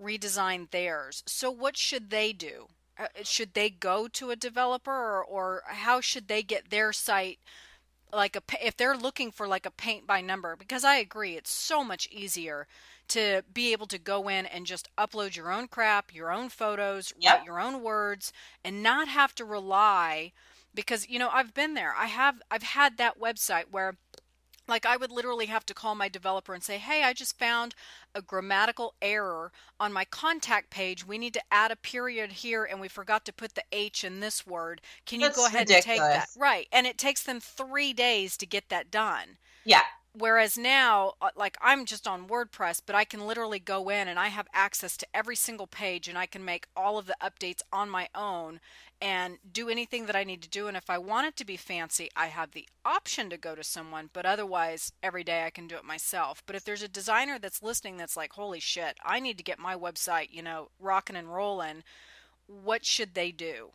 [0.00, 1.22] redesign theirs.
[1.26, 2.68] So, what should they do?
[2.98, 7.38] Uh, should they go to a developer or, or how should they get their site
[8.12, 11.50] like a if they're looking for like a paint by number because I agree it's
[11.50, 12.66] so much easier
[13.08, 17.12] to be able to go in and just upload your own crap, your own photos,
[17.18, 17.38] yep.
[17.38, 18.32] write your own words
[18.64, 20.32] and not have to rely
[20.74, 21.94] because you know I've been there.
[21.96, 23.96] I have I've had that website where
[24.70, 27.74] like I would literally have to call my developer and say, "Hey, I just found
[28.14, 31.04] a grammatical error on my contact page.
[31.06, 34.20] We need to add a period here and we forgot to put the H in
[34.20, 34.80] this word.
[35.06, 35.68] Can you That's go ahead ridiculous.
[35.68, 36.68] and take that?" Right.
[36.72, 39.38] And it takes them 3 days to get that done.
[39.64, 44.08] Yeah whereas now uh, like i'm just on wordpress but i can literally go in
[44.08, 47.16] and i have access to every single page and i can make all of the
[47.22, 48.58] updates on my own
[49.00, 50.68] and do anything that i need to do.
[50.68, 53.64] And if i want it to be fancy i have the option to go to
[53.64, 56.42] someone but otherwise every day i can do it myself.
[56.46, 59.58] But if there's a designer that's listening that's like holy shit i need to get
[59.58, 61.82] my website you know rocking and rolling
[62.46, 63.70] what should they do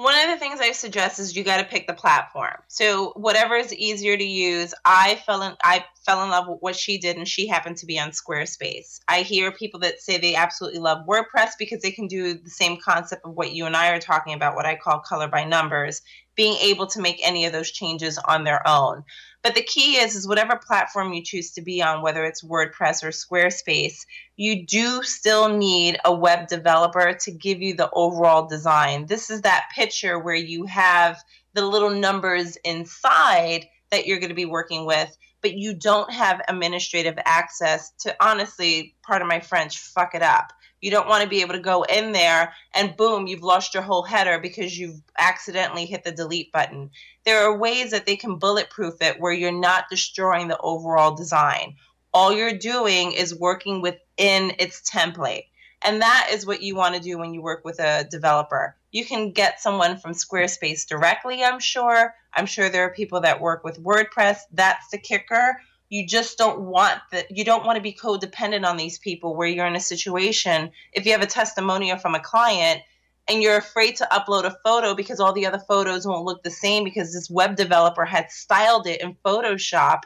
[0.00, 2.54] one of the things I suggest is you got to pick the platform.
[2.68, 4.72] So whatever is easier to use.
[4.82, 7.86] I fell in I fell in love with what she did, and she happened to
[7.86, 9.00] be on Squarespace.
[9.08, 12.78] I hear people that say they absolutely love WordPress because they can do the same
[12.82, 16.00] concept of what you and I are talking about, what I call color by numbers,
[16.40, 19.04] being able to make any of those changes on their own.
[19.42, 23.04] But the key is is whatever platform you choose to be on, whether it's WordPress
[23.04, 29.04] or Squarespace, you do still need a web developer to give you the overall design.
[29.04, 31.18] This is that picture where you have
[31.52, 36.40] the little numbers inside that you're going to be working with, but you don't have
[36.48, 40.54] administrative access to honestly, part of my French, fuck it up.
[40.80, 43.82] You don't want to be able to go in there and boom, you've lost your
[43.82, 46.90] whole header because you've accidentally hit the delete button.
[47.24, 51.76] There are ways that they can bulletproof it where you're not destroying the overall design.
[52.14, 55.44] All you're doing is working within its template.
[55.82, 58.76] And that is what you want to do when you work with a developer.
[58.90, 62.14] You can get someone from Squarespace directly, I'm sure.
[62.34, 64.40] I'm sure there are people that work with WordPress.
[64.52, 65.56] That's the kicker
[65.90, 69.48] you just don't want that you don't want to be codependent on these people where
[69.48, 72.80] you're in a situation if you have a testimonial from a client
[73.28, 76.50] and you're afraid to upload a photo because all the other photos won't look the
[76.50, 80.00] same because this web developer had styled it in Photoshop,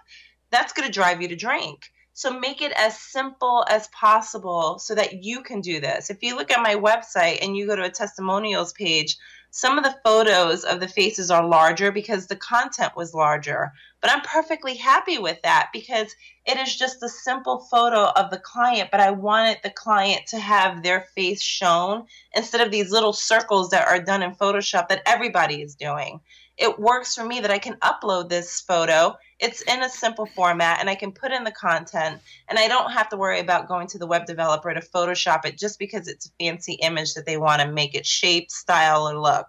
[0.51, 1.91] that's going to drive you to drink.
[2.17, 6.11] So make it as simple as possible so that you can do this.
[6.11, 9.17] If you look at my website and you go to a testimonials page,
[9.51, 13.73] some of the photos of the faces are larger because the content was larger.
[14.01, 18.39] But I'm perfectly happy with that because it is just a simple photo of the
[18.39, 23.13] client, but I wanted the client to have their face shown instead of these little
[23.13, 26.21] circles that are done in Photoshop that everybody is doing.
[26.57, 29.17] It works for me that I can upload this photo.
[29.45, 32.93] It's in a simple format and I can put in the content and I don't
[32.93, 36.25] have to worry about going to the web developer to Photoshop it just because it's
[36.25, 39.49] a fancy image that they want to make it shape, style, or look.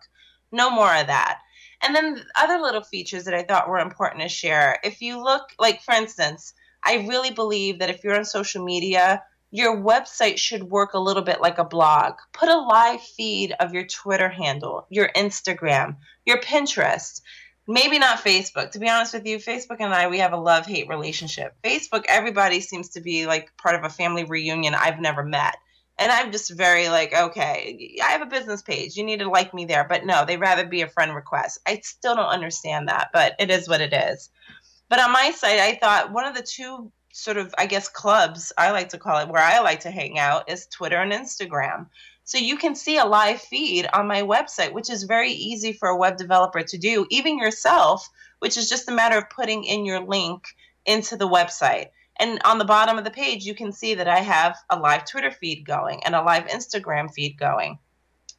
[0.51, 1.39] No more of that.
[1.81, 4.79] And then other little features that I thought were important to share.
[4.83, 6.53] If you look, like for instance,
[6.83, 11.23] I really believe that if you're on social media, your website should work a little
[11.23, 12.15] bit like a blog.
[12.33, 17.21] Put a live feed of your Twitter handle, your Instagram, your Pinterest.
[17.67, 18.71] Maybe not Facebook.
[18.71, 21.55] To be honest with you, Facebook and I, we have a love hate relationship.
[21.63, 25.55] Facebook, everybody seems to be like part of a family reunion I've never met.
[25.97, 28.97] And I'm just very like, okay, I have a business page.
[28.97, 29.85] You need to like me there.
[29.87, 31.59] But no, they'd rather be a friend request.
[31.65, 34.29] I still don't understand that, but it is what it is.
[34.89, 38.51] But on my site, I thought one of the two sort of, I guess, clubs,
[38.57, 41.87] I like to call it, where I like to hang out is Twitter and Instagram.
[42.27, 45.89] So you can see a live feed on my website, which is very easy for
[45.89, 48.09] a web developer to do, even yourself,
[48.39, 50.43] which is just a matter of putting in your link
[50.87, 51.89] into the website.
[52.17, 55.05] And on the bottom of the page, you can see that I have a live
[55.05, 57.77] Twitter feed going and a live Instagram feed going.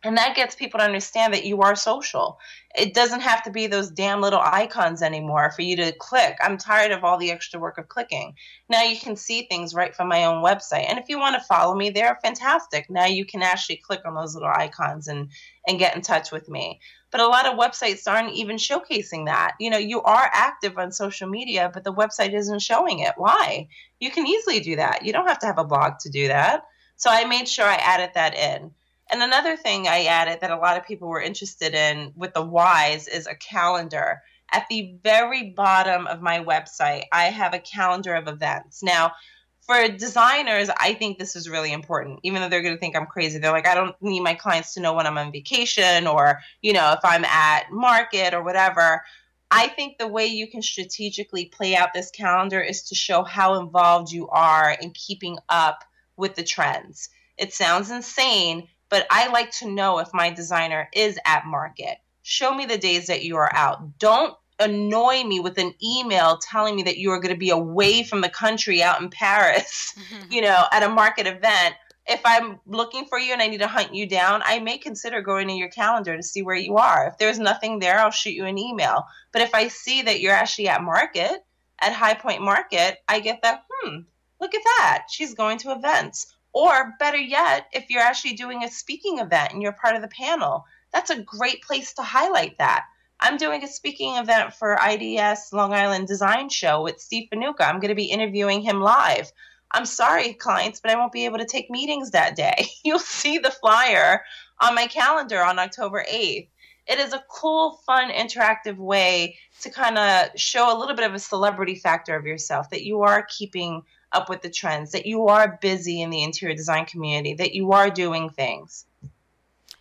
[0.06, 2.38] And that gets people to understand that you are social.
[2.76, 6.36] It doesn't have to be those damn little icons anymore for you to click.
[6.40, 8.34] I'm tired of all the extra work of clicking.
[8.68, 10.88] Now you can see things right from my own website.
[10.88, 12.88] And if you want to follow me there, fantastic.
[12.88, 15.28] Now you can actually click on those little icons and,
[15.66, 16.78] and get in touch with me.
[17.10, 19.56] But a lot of websites aren't even showcasing that.
[19.58, 23.14] You know, you are active on social media, but the website isn't showing it.
[23.16, 23.66] Why?
[23.98, 25.04] You can easily do that.
[25.04, 26.62] You don't have to have a blog to do that.
[26.94, 28.70] So I made sure I added that in.
[29.10, 32.44] And another thing I added that a lot of people were interested in with the
[32.44, 34.22] whys is a calendar.
[34.52, 38.82] At the very bottom of my website, I have a calendar of events.
[38.82, 39.12] Now,
[39.60, 43.06] for designers, I think this is really important, even though they're going to think I'm
[43.06, 43.38] crazy.
[43.38, 46.72] They're like, I don't need my clients to know when I'm on vacation or, you
[46.72, 49.02] know, if I'm at market or whatever.
[49.50, 53.60] I think the way you can strategically play out this calendar is to show how
[53.60, 55.84] involved you are in keeping up
[56.16, 61.18] with the trends It sounds insane, but I like to know if my designer is
[61.24, 61.98] at market.
[62.22, 63.98] Show me the days that you are out.
[63.98, 68.02] Don't annoy me with an email telling me that you are going to be away
[68.02, 69.94] from the country out in Paris,
[70.30, 71.74] you know, at a market event.
[72.08, 75.20] If I'm looking for you and I need to hunt you down, I may consider
[75.22, 77.08] going in your calendar to see where you are.
[77.08, 79.04] If there's nothing there, I'll shoot you an email.
[79.32, 81.44] But if I see that you're actually at market,
[81.80, 83.98] at High Point Market, I get that, hmm,
[84.40, 85.06] look at that.
[85.10, 86.32] She's going to events.
[86.56, 90.08] Or better yet, if you're actually doing a speaking event and you're part of the
[90.08, 92.86] panel, that's a great place to highlight that.
[93.20, 97.60] I'm doing a speaking event for IDS Long Island Design Show with Steve Fanuka.
[97.60, 99.30] I'm going to be interviewing him live.
[99.72, 102.68] I'm sorry, clients, but I won't be able to take meetings that day.
[102.86, 104.22] You'll see the flyer
[104.58, 106.48] on my calendar on October 8th.
[106.86, 111.12] It is a cool, fun, interactive way to kind of show a little bit of
[111.12, 113.82] a celebrity factor of yourself that you are keeping
[114.12, 117.72] up with the trends, that you are busy in the interior design community, that you
[117.72, 118.86] are doing things.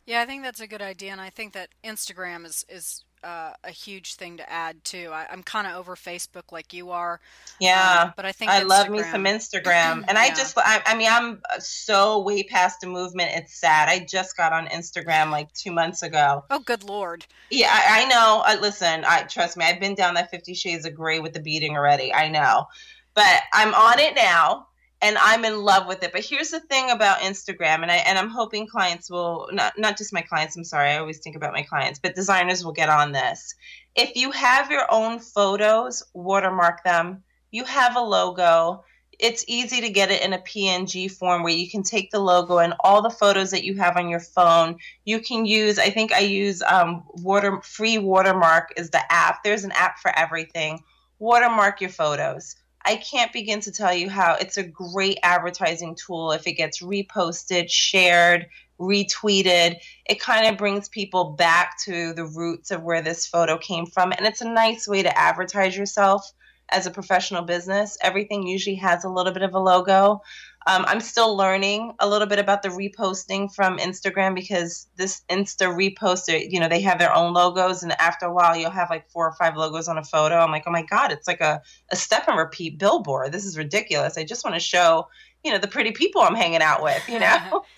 [0.05, 3.53] Yeah, I think that's a good idea, and I think that Instagram is is uh,
[3.63, 5.09] a huge thing to add too.
[5.11, 7.19] I, am kind of over Facebook like you are.
[7.59, 8.67] Yeah, um, but I think I Instagram...
[8.67, 10.19] love me some Instagram, and yeah.
[10.19, 13.32] I just I, I, mean I'm so way past the movement.
[13.34, 13.89] It's sad.
[13.89, 16.45] I just got on Instagram like two months ago.
[16.51, 17.26] Oh, good lord.
[17.49, 18.43] Yeah, I, I know.
[18.45, 19.65] Uh, listen, I trust me.
[19.65, 22.13] I've been down that Fifty Shades of Grey with the beating already.
[22.13, 22.67] I know,
[23.16, 24.68] but I'm on it now
[25.01, 26.11] and I'm in love with it.
[26.11, 29.97] But here's the thing about Instagram, and I and I'm hoping clients will not not
[29.97, 30.55] just my clients.
[30.55, 33.55] I'm sorry, I always think about my clients, but designers will get on this.
[33.95, 37.24] If you have your own photos, watermark them.
[37.51, 38.84] You have a logo.
[39.18, 42.57] It's easy to get it in a PNG form where you can take the logo
[42.57, 44.76] and all the photos that you have on your phone.
[45.05, 45.80] You can use.
[45.80, 49.41] I think I use um, water free watermark is the app.
[49.43, 50.84] There's an app for everything.
[51.20, 56.32] Watermark your photos I can't begin to tell you how it's a great advertising tool
[56.32, 58.48] if it gets reposted, shared,
[58.80, 59.78] retweeted.
[60.08, 64.12] It kind of brings people back to the roots of where this photo came from.
[64.12, 66.32] And it's a nice way to advertise yourself
[66.70, 67.98] as a professional business.
[68.02, 70.22] Everything usually has a little bit of a logo.
[70.68, 75.76] Um, I'm still learning a little bit about the reposting from Instagram because this Insta
[75.76, 79.07] reposter, you know, they have their own logos, and after a while, you'll have like
[79.09, 80.38] four or five logos on a photo.
[80.38, 81.61] I'm like, oh my god, it's like a,
[81.91, 83.32] a step and repeat billboard.
[83.32, 84.18] This is ridiculous.
[84.18, 85.07] I just want to show,
[85.43, 87.63] you know, the pretty people I'm hanging out with, you know.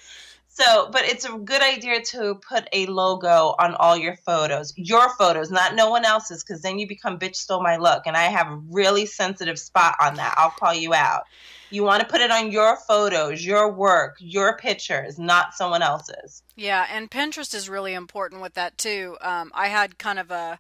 [0.59, 5.15] So, but it's a good idea to put a logo on all your photos, your
[5.15, 8.07] photos, not no one else's, because then you become bitch stole my look.
[8.07, 10.33] And I have a really sensitive spot on that.
[10.35, 11.25] I'll call you out.
[11.69, 16.43] You want to put it on your photos, your work, your pictures, not someone else's.
[16.55, 19.17] Yeah, and Pinterest is really important with that too.
[19.21, 20.59] Um, I had kind of a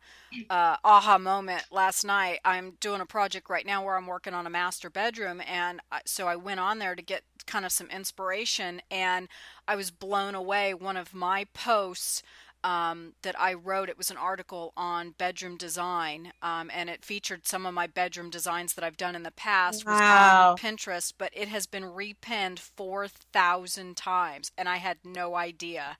[0.49, 2.39] uh, aha moment last night.
[2.45, 6.27] I'm doing a project right now where I'm working on a master bedroom, and so
[6.27, 9.27] I went on there to get kind of some inspiration, and
[9.67, 10.73] I was blown away.
[10.73, 12.21] One of my posts
[12.63, 13.89] um, that I wrote.
[13.89, 18.29] It was an article on bedroom design, um, and it featured some of my bedroom
[18.29, 19.85] designs that I've done in the past.
[19.85, 20.51] Wow.
[20.51, 25.35] Was on Pinterest, but it has been repinned four thousand times, and I had no
[25.35, 25.97] idea.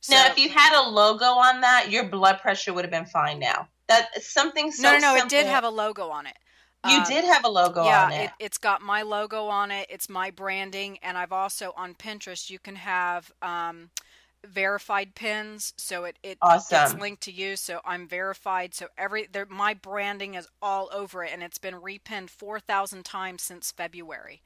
[0.00, 3.06] So, now, if you had a logo on that, your blood pressure would have been
[3.06, 3.38] fine.
[3.38, 5.26] Now that something so no, no, no, simple.
[5.26, 6.36] it did have a logo on it.
[6.86, 8.30] You um, did have a logo yeah, on it.
[8.38, 8.52] it.
[8.52, 9.86] has got my logo on it.
[9.88, 12.50] It's my branding, and I've also on Pinterest.
[12.50, 13.90] You can have um,
[14.46, 16.78] verified pins so it, it awesome.
[16.82, 21.30] it's linked to you so i'm verified so every my branding is all over it
[21.32, 24.42] and it's been repinned 4000 times since february.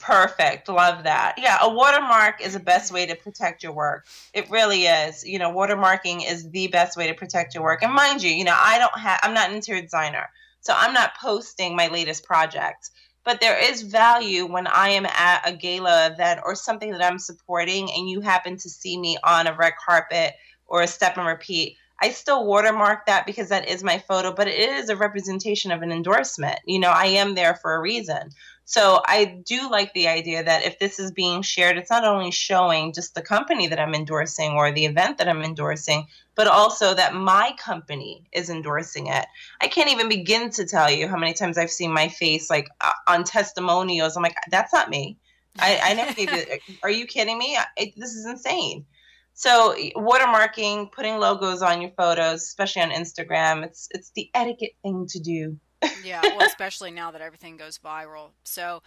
[0.00, 0.68] Perfect.
[0.68, 1.34] Love that.
[1.38, 4.06] Yeah a watermark is the best way to protect your work.
[4.32, 5.24] It really is.
[5.24, 7.82] You know watermarking is the best way to protect your work.
[7.82, 10.28] And mind you you know i don't have i'm not an interior designer
[10.60, 12.90] so i'm not posting my latest projects
[13.24, 17.18] but there is value when I am at a gala event or something that I'm
[17.18, 20.34] supporting and you happen to see me on a red carpet
[20.66, 21.76] or a step and repeat.
[22.00, 25.82] I still watermark that because that is my photo, but it is a representation of
[25.82, 26.60] an endorsement.
[26.64, 28.30] You know, I am there for a reason.
[28.64, 32.30] So I do like the idea that if this is being shared, it's not only
[32.30, 36.06] showing just the company that I'm endorsing or the event that I'm endorsing,
[36.38, 39.26] but also that my company is endorsing it.
[39.60, 42.68] I can't even begin to tell you how many times I've seen my face like
[42.80, 44.16] uh, on testimonials.
[44.16, 45.18] I'm like, that's not me.
[45.58, 46.62] I, I never gave it.
[46.84, 47.58] Are you kidding me?
[47.58, 48.86] I, this is insane.
[49.34, 55.06] So watermarking, putting logos on your photos, especially on Instagram, it's it's the etiquette thing
[55.08, 55.58] to do
[56.04, 58.30] yeah, well, especially now that everything goes viral.
[58.44, 58.82] So,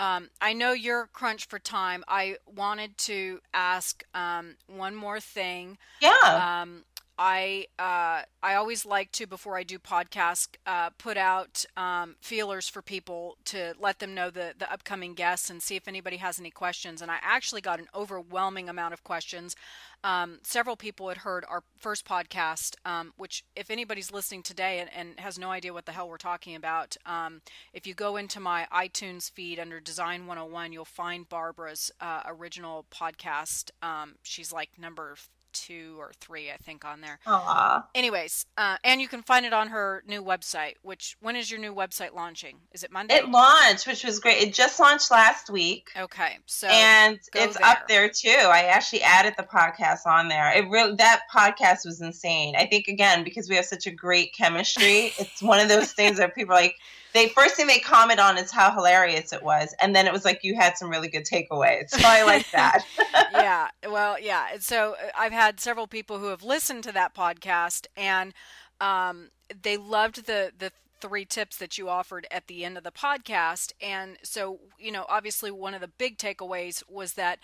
[0.00, 2.04] um, I know you're crunched for time.
[2.08, 5.76] I wanted to ask um, one more thing.
[6.00, 6.62] Yeah.
[6.62, 6.84] Um,
[7.22, 12.66] I uh, I always like to before I do podcasts uh, put out um, feelers
[12.66, 16.40] for people to let them know the the upcoming guests and see if anybody has
[16.40, 17.02] any questions.
[17.02, 19.54] And I actually got an overwhelming amount of questions.
[20.02, 24.88] Um, several people had heard our first podcast, um, which if anybody's listening today and,
[24.96, 27.42] and, has no idea what the hell we're talking about, um,
[27.74, 32.86] if you go into my iTunes feed under Design 101, you'll find Barbara's uh, original
[32.90, 33.72] podcast.
[33.82, 35.16] Um, she's like number
[35.52, 37.18] two or three, I think, on there.
[37.26, 37.84] Aww.
[37.94, 40.74] Anyways, uh, and you can find it on her new website.
[40.82, 42.56] Which when is your new website launching?
[42.72, 43.14] Is it Monday?
[43.14, 44.42] It launched, which was great.
[44.42, 45.90] It just launched last week.
[45.96, 47.66] Okay, so and it's there.
[47.66, 48.28] up there too.
[48.28, 50.52] I actually added the podcast on there.
[50.56, 52.54] It really that podcast was insane.
[52.56, 56.18] I think again because we have such a great chemistry, it's one of those things
[56.18, 56.76] that people are like
[57.12, 60.24] they first thing they comment on is how hilarious it was, and then it was
[60.24, 61.90] like you had some really good takeaways.
[61.90, 62.84] So I like that.
[63.32, 64.58] yeah, well, yeah.
[64.60, 68.32] So uh, I've had several people who have listened to that podcast, and
[68.80, 69.30] um,
[69.62, 73.72] they loved the the three tips that you offered at the end of the podcast.
[73.80, 77.38] And so, you know, obviously, one of the big takeaways was that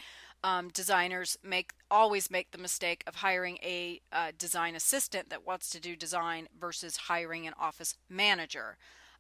[0.45, 5.71] um, designers make always make the mistake of hiring a uh, design assistant that wants
[5.71, 8.77] to do design versus hiring an office manager.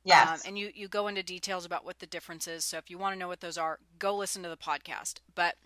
[0.06, 0.28] Yes.
[0.28, 2.64] Um, and you, you go into details about what the difference is.
[2.64, 5.14] So if you want to know what those are, go listen to the podcast.
[5.34, 5.56] But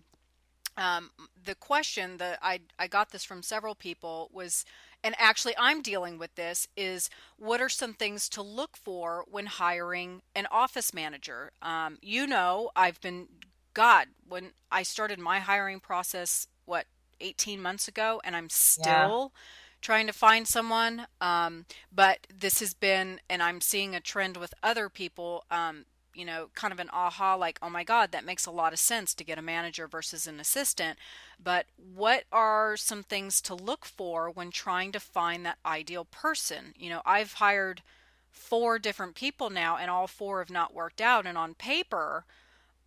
[0.78, 1.10] um,
[1.44, 4.64] the question that I, I got this from several people was,
[5.04, 9.44] and actually I'm dealing with this, is what are some things to look for when
[9.46, 11.52] hiring an office manager?
[11.60, 13.26] Um, you know, I've been,
[13.74, 16.86] God, when I started my hiring process, what,
[17.20, 19.32] 18 months ago, and I'm still.
[19.34, 19.40] Yeah
[19.80, 21.06] trying to find someone.
[21.20, 25.44] Um, but this has been, and I'm seeing a trend with other people.
[25.50, 28.72] Um, you know, kind of an aha, like, oh my God, that makes a lot
[28.72, 30.98] of sense to get a manager versus an assistant.
[31.42, 36.74] But what are some things to look for when trying to find that ideal person?
[36.76, 37.82] You know, I've hired
[38.30, 41.26] four different people now, and all four have not worked out.
[41.26, 42.24] And on paper,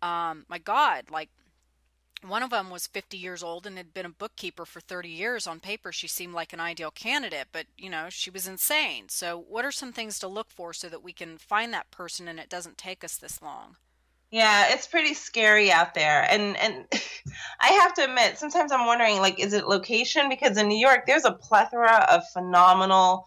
[0.02, 1.30] um, my God, like
[2.28, 5.46] one of them was 50 years old and had been a bookkeeper for 30 years.
[5.46, 9.08] On paper, she seemed like an ideal candidate, but you know, she was insane.
[9.08, 12.28] So, what are some things to look for so that we can find that person
[12.28, 13.76] and it doesn't take us this long?
[14.30, 16.26] Yeah, it's pretty scary out there.
[16.28, 16.86] And and
[17.60, 21.06] I have to admit, sometimes I'm wondering like is it location because in New York
[21.06, 23.26] there's a plethora of phenomenal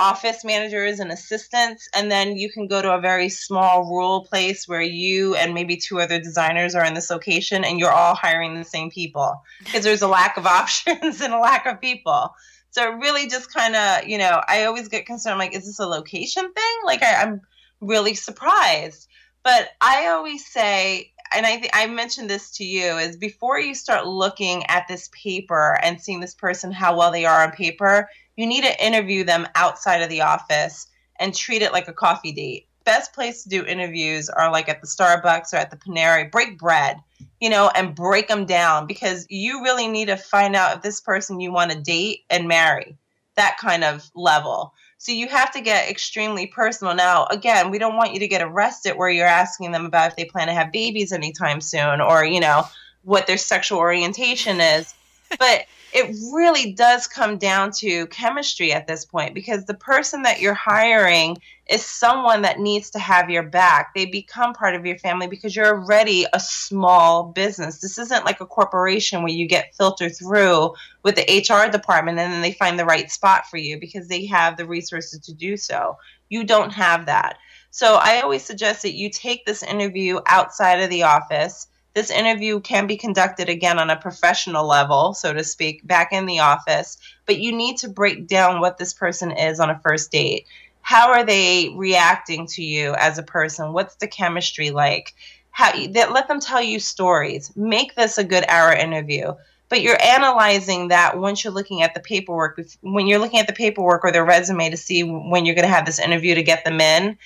[0.00, 4.66] office managers and assistants and then you can go to a very small rural place
[4.66, 8.54] where you and maybe two other designers are in this location and you're all hiring
[8.54, 12.34] the same people because there's a lack of options and a lack of people.
[12.70, 15.78] So it really just kind of you know i always get concerned like is this
[15.78, 16.76] a location thing?
[16.84, 17.40] Like I, i'm
[17.80, 19.08] really surprised.
[19.44, 23.74] But i always say and I, th- I mentioned this to you is before you
[23.74, 28.08] start looking at this paper and seeing this person how well they are on paper
[28.36, 30.86] you need to interview them outside of the office
[31.18, 32.66] and treat it like a coffee date.
[32.84, 36.30] Best place to do interviews are like at the Starbucks or at the Panera.
[36.30, 36.98] Break bread,
[37.40, 41.00] you know, and break them down because you really need to find out if this
[41.00, 42.96] person you want to date and marry.
[43.36, 44.74] That kind of level.
[44.98, 46.94] So you have to get extremely personal.
[46.94, 50.16] Now, again, we don't want you to get arrested where you're asking them about if
[50.16, 52.64] they plan to have babies anytime soon or, you know,
[53.02, 54.94] what their sexual orientation is.
[55.38, 60.40] But it really does come down to chemistry at this point because the person that
[60.40, 61.36] you're hiring
[61.70, 63.94] is someone that needs to have your back.
[63.94, 67.80] They become part of your family because you're already a small business.
[67.80, 70.74] This isn't like a corporation where you get filtered through
[71.04, 74.26] with the HR department and then they find the right spot for you because they
[74.26, 75.96] have the resources to do so.
[76.28, 77.38] You don't have that.
[77.70, 82.60] So I always suggest that you take this interview outside of the office this interview
[82.60, 86.98] can be conducted again on a professional level, so to speak, back in the office,
[87.26, 90.46] but you need to break down what this person is on a first date.
[90.82, 93.72] How are they reacting to you as a person?
[93.72, 95.14] What's the chemistry like?
[95.50, 97.52] How that let them tell you stories.
[97.56, 99.34] Make this a good hour interview
[99.68, 103.52] but you're analyzing that once you're looking at the paperwork when you're looking at the
[103.52, 106.64] paperwork or their resume to see when you're going to have this interview to get
[106.64, 107.18] them in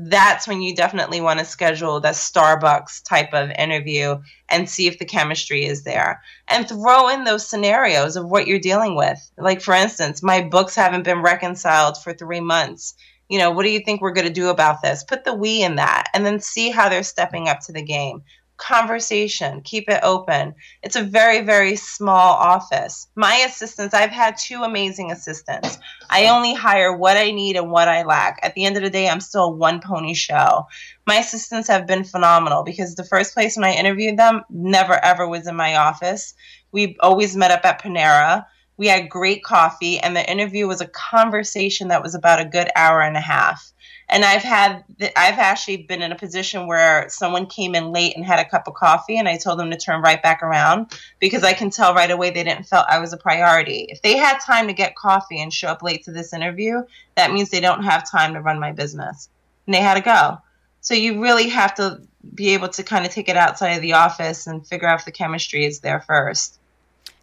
[0.00, 4.16] that's when you definitely want to schedule the Starbucks type of interview
[4.48, 6.22] and see if the chemistry is there.
[6.46, 9.18] And throw in those scenarios of what you're dealing with.
[9.36, 12.94] Like, for instance, my books haven't been reconciled for three months.
[13.28, 15.02] You know, what do you think we're going to do about this?
[15.02, 18.22] Put the we in that and then see how they're stepping up to the game
[18.58, 20.54] conversation, keep it open.
[20.82, 23.08] It's a very, very small office.
[23.14, 25.78] My assistants, I've had two amazing assistants.
[26.10, 28.40] I only hire what I need and what I lack.
[28.42, 30.66] At the end of the day, I'm still a one pony show.
[31.06, 35.26] My assistants have been phenomenal because the first place when I interviewed them never ever
[35.26, 36.34] was in my office.
[36.72, 38.44] We always met up at Panera.
[38.76, 42.68] We had great coffee, and the interview was a conversation that was about a good
[42.76, 43.72] hour and a half.
[44.10, 44.84] And I've had,
[45.16, 48.66] I've actually been in a position where someone came in late and had a cup
[48.66, 51.94] of coffee, and I told them to turn right back around because I can tell
[51.94, 53.86] right away they didn't feel I was a priority.
[53.90, 56.82] If they had time to get coffee and show up late to this interview,
[57.16, 59.28] that means they don't have time to run my business.
[59.66, 60.38] And they had to go.
[60.80, 62.00] So you really have to
[62.34, 65.04] be able to kind of take it outside of the office and figure out if
[65.04, 66.58] the chemistry is there first.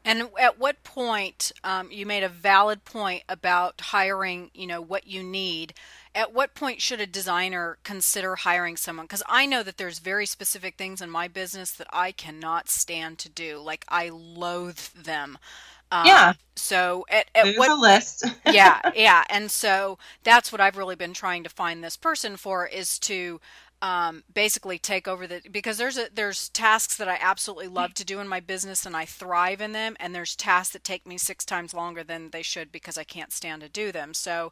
[0.04, 5.08] And at what point um, you made a valid point about hiring, you know, what
[5.08, 5.74] you need.
[6.16, 9.06] At what point should a designer consider hiring someone?
[9.06, 13.20] Because I know that there's very specific things in my business that I cannot stand
[13.20, 13.60] to do.
[13.60, 15.38] Like I loathe them.
[15.92, 16.34] Um, yeah.
[16.56, 18.26] So at, at There's what a list?
[18.50, 22.66] yeah, yeah, and so that's what I've really been trying to find this person for
[22.66, 23.40] is to
[23.82, 28.06] um, basically take over the because there's a there's tasks that I absolutely love to
[28.06, 31.18] do in my business and I thrive in them, and there's tasks that take me
[31.18, 34.14] six times longer than they should because I can't stand to do them.
[34.14, 34.52] So.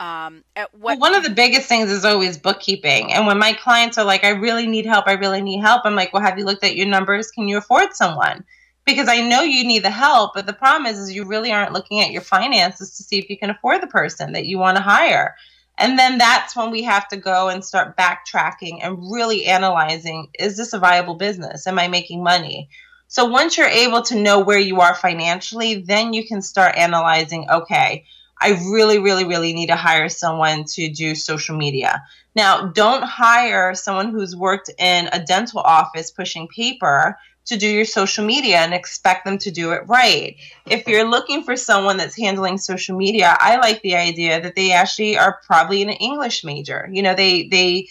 [0.00, 3.12] Um, at what well, one of the biggest things is always bookkeeping.
[3.12, 5.96] And when my clients are like, I really need help, I really need help, I'm
[5.96, 7.30] like, well, have you looked at your numbers?
[7.32, 8.44] Can you afford someone?
[8.86, 11.72] Because I know you need the help, but the problem is, is you really aren't
[11.72, 14.76] looking at your finances to see if you can afford the person that you want
[14.76, 15.34] to hire.
[15.78, 20.56] And then that's when we have to go and start backtracking and really analyzing is
[20.56, 21.66] this a viable business?
[21.66, 22.68] Am I making money?
[23.06, 27.48] So once you're able to know where you are financially, then you can start analyzing
[27.48, 28.04] okay,
[28.40, 32.02] I really, really, really need to hire someone to do social media.
[32.34, 37.84] Now, don't hire someone who's worked in a dental office pushing paper to do your
[37.84, 40.36] social media and expect them to do it right.
[40.66, 44.72] If you're looking for someone that's handling social media, I like the idea that they
[44.72, 46.88] actually are probably an English major.
[46.92, 47.88] You know, they they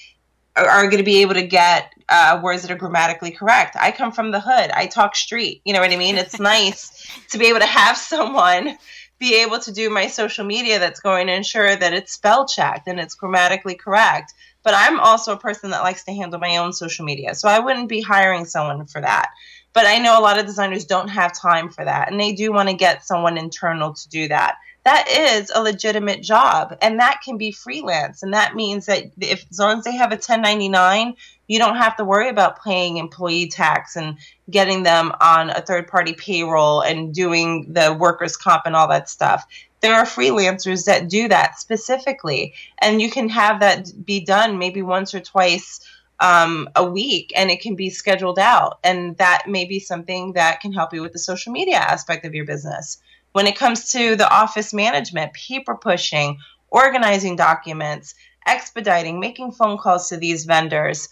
[0.56, 3.76] are going to be able to get uh, words that are grammatically correct.
[3.80, 4.72] I come from the hood.
[4.72, 5.62] I talk street.
[5.66, 6.18] You know what I mean?
[6.18, 8.78] It's nice to be able to have someone
[9.20, 12.88] be able to do my social media that's going to ensure that it's spell checked
[12.88, 14.34] and it's grammatically correct.
[14.63, 17.34] But I'm also a person that likes to handle my own social media.
[17.36, 19.30] So I wouldn't be hiring someone for that.
[19.74, 22.51] But I know a lot of designers don't have time for that and they do
[22.51, 24.55] want to get someone internal to do that.
[24.86, 28.24] That is a legitimate job and that can be freelance.
[28.24, 31.15] And that means that if as long as they have a 1099,
[31.48, 34.18] you don't have to worry about paying employee tax and
[34.50, 39.10] getting them on a third party payroll and doing the workers' comp and all that
[39.10, 39.45] stuff.
[39.82, 44.82] There are freelancers that do that specifically and you can have that be done maybe
[44.82, 45.80] once or twice
[46.20, 50.62] um, a week and it can be scheduled out and that may be something that
[50.62, 52.98] can help you with the social media aspect of your business.
[53.34, 56.39] When it comes to the office management paper pushing
[56.70, 58.16] organizing documents
[58.48, 61.10] expediting making phone calls to these vendors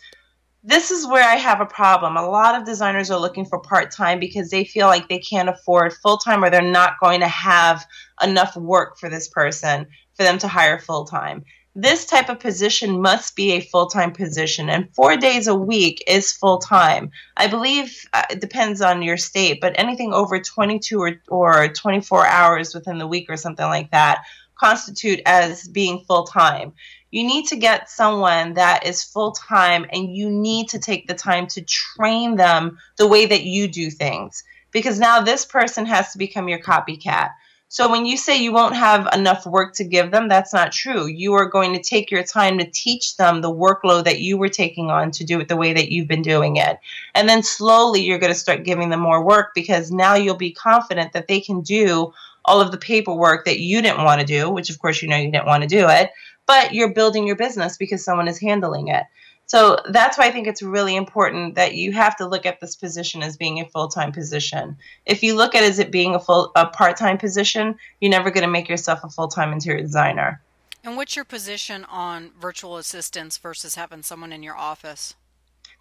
[0.68, 2.18] this is where I have a problem.
[2.18, 5.47] A lot of designers are looking for part time because they feel like they can't
[5.47, 7.86] afford full time or they're not going to have
[8.24, 9.86] enough work for this person
[10.16, 11.43] for them to hire full time.
[11.76, 16.01] This type of position must be a full time position, and four days a week
[16.07, 17.11] is full time.
[17.38, 22.26] I believe uh, it depends on your state, but anything over 22 or, or 24
[22.26, 24.24] hours within the week or something like that
[24.57, 26.73] constitute as being full time
[27.15, 31.13] you need to get someone that is full time and you need to take the
[31.13, 34.43] time to train them the way that you do things
[34.73, 37.29] because now this person has to become your copycat.
[37.69, 41.07] So when you say you won't have enough work to give them, that's not true.
[41.07, 44.49] You are going to take your time to teach them the workload that you were
[44.49, 46.79] taking on to do it the way that you've been doing it.
[47.13, 50.51] And then slowly you're going to start giving them more work because now you'll be
[50.51, 52.11] confident that they can do
[52.45, 55.17] all of the paperwork that you didn't want to do, which of course you know
[55.17, 56.11] you didn't want to do it,
[56.45, 59.03] but you're building your business because someone is handling it.
[59.47, 62.75] So that's why I think it's really important that you have to look at this
[62.75, 64.77] position as being a full-time position.
[65.05, 68.31] If you look at it as it being a full a part-time position, you're never
[68.31, 70.41] going to make yourself a full-time interior designer.
[70.83, 75.13] And what's your position on virtual assistants versus having someone in your office?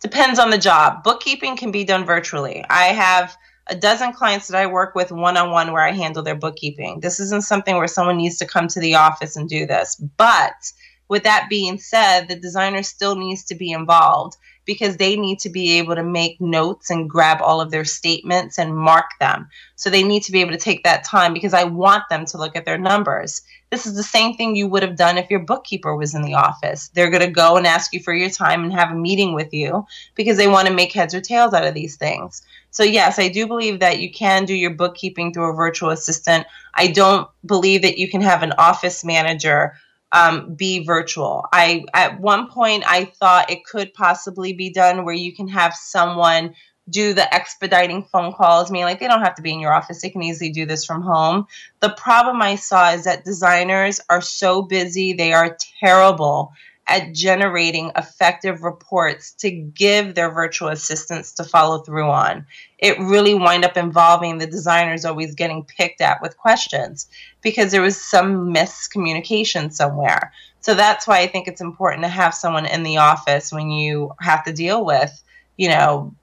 [0.01, 1.03] Depends on the job.
[1.03, 2.65] Bookkeeping can be done virtually.
[2.69, 3.37] I have
[3.69, 7.01] a dozen clients that I work with one on one where I handle their bookkeeping.
[7.01, 9.97] This isn't something where someone needs to come to the office and do this.
[10.17, 10.73] But
[11.09, 15.51] with that being said, the designer still needs to be involved because they need to
[15.51, 19.49] be able to make notes and grab all of their statements and mark them.
[19.77, 22.39] So they need to be able to take that time because I want them to
[22.39, 23.43] look at their numbers.
[23.71, 26.35] This is the same thing you would have done if your bookkeeper was in the
[26.35, 26.89] office.
[26.95, 29.53] They're going to go and ask you for your time and have a meeting with
[29.53, 29.85] you
[30.15, 32.43] because they want to make heads or tails out of these things.
[32.71, 36.47] So, yes, I do believe that you can do your bookkeeping through a virtual assistant.
[36.75, 39.75] I don't believe that you can have an office manager
[40.15, 41.45] um, be virtual.
[41.53, 45.75] I at one point I thought it could possibly be done where you can have
[45.75, 46.55] someone
[46.89, 48.71] do the expediting phone calls.
[48.71, 50.01] I mean, like they don't have to be in your office.
[50.01, 51.47] They can easily do this from home.
[51.81, 55.15] The problem I saw is that designers are so busy.
[55.15, 56.53] They are terrible
[56.87, 62.47] at generating effective reports to give their virtual assistants to follow through on.
[62.79, 67.09] It really wind up involving the designers always getting picked at with questions
[67.41, 70.33] because there was some miscommunication somewhere.
[70.61, 74.13] So that's why I think it's important to have someone in the office when you
[74.21, 75.23] have to deal with,
[75.57, 76.15] you know,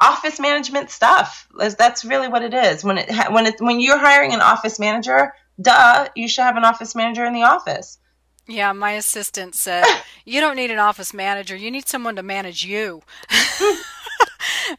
[0.00, 1.46] office management stuff.
[1.56, 2.84] That's really what it is.
[2.84, 6.64] When it when it when you're hiring an office manager, duh, you should have an
[6.64, 7.98] office manager in the office.
[8.50, 9.84] Yeah, my assistant said,
[10.24, 11.54] "You don't need an office manager.
[11.54, 13.02] You need someone to manage you."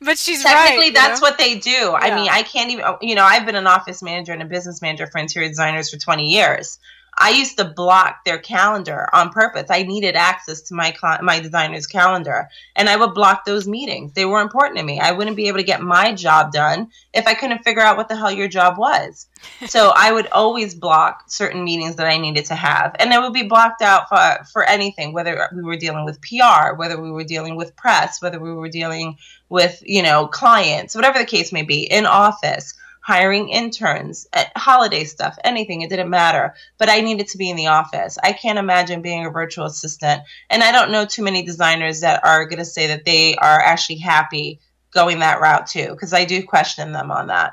[0.02, 1.28] but she's technically right, that's know?
[1.28, 1.70] what they do.
[1.70, 1.92] Yeah.
[1.94, 2.86] I mean, I can't even.
[3.02, 5.98] You know, I've been an office manager and a business manager for interior designers for
[5.98, 6.80] 20 years.
[7.22, 9.68] I used to block their calendar on purpose.
[9.70, 10.92] I needed access to my
[11.22, 14.14] my designer's calendar, and I would block those meetings.
[14.14, 15.00] They were important to me.
[15.00, 18.10] I wouldn't be able to get my job done if I couldn't figure out what
[18.10, 19.28] the hell your job was.
[19.68, 23.34] so I would always block certain meetings that I needed to have, and it would
[23.34, 27.24] be blocked out for for anything, whether we were dealing with PR, whether we were
[27.24, 29.16] dealing with press, whether we were dealing
[29.50, 32.74] with you know clients, whatever the case may be, in office
[33.12, 35.82] hiring interns, holiday stuff, anything.
[35.82, 36.54] It didn't matter.
[36.78, 38.18] But I needed to be in the office.
[38.24, 40.22] I can't imagine being a virtual assistant.
[40.50, 43.60] And I don't know too many designers that are going to say that they are
[43.60, 44.62] actually happy
[44.94, 47.52] going that route too, because I do question them on that.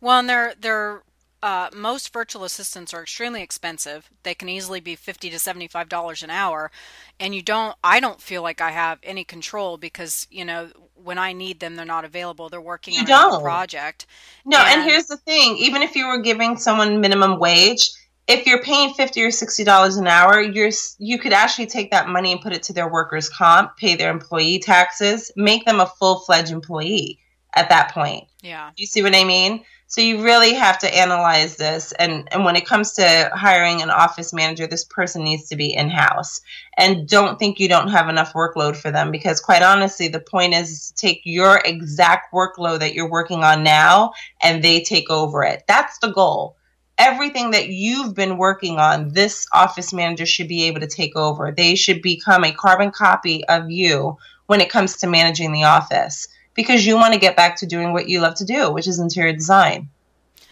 [0.00, 1.02] Well, and they're they're
[1.42, 4.08] uh, most virtual assistants are extremely expensive.
[4.22, 6.70] They can easily be fifty to seventy-five dollars an hour,
[7.18, 7.74] and you don't.
[7.82, 10.70] I don't feel like I have any control because you know
[11.04, 12.48] when I need them, they're not available.
[12.48, 13.40] They're working you on don't.
[13.40, 14.06] a project.
[14.44, 17.90] No, and, and here's the thing: even if you were giving someone minimum wage,
[18.28, 22.08] if you're paying fifty or sixty dollars an hour, you're you could actually take that
[22.08, 25.86] money and put it to their workers' comp, pay their employee taxes, make them a
[25.86, 27.18] full fledged employee
[27.54, 28.24] at that point.
[28.40, 28.70] Yeah.
[28.76, 29.64] You see what I mean?
[29.92, 31.92] So you really have to analyze this.
[31.92, 35.74] And, and when it comes to hiring an office manager, this person needs to be
[35.74, 36.40] in house.
[36.78, 40.54] And don't think you don't have enough workload for them because, quite honestly, the point
[40.54, 44.12] is to take your exact workload that you're working on now
[44.42, 45.64] and they take over it.
[45.68, 46.56] That's the goal.
[46.96, 51.52] Everything that you've been working on, this office manager should be able to take over.
[51.52, 54.16] They should become a carbon copy of you
[54.46, 57.92] when it comes to managing the office because you want to get back to doing
[57.92, 59.88] what you love to do, which is interior design.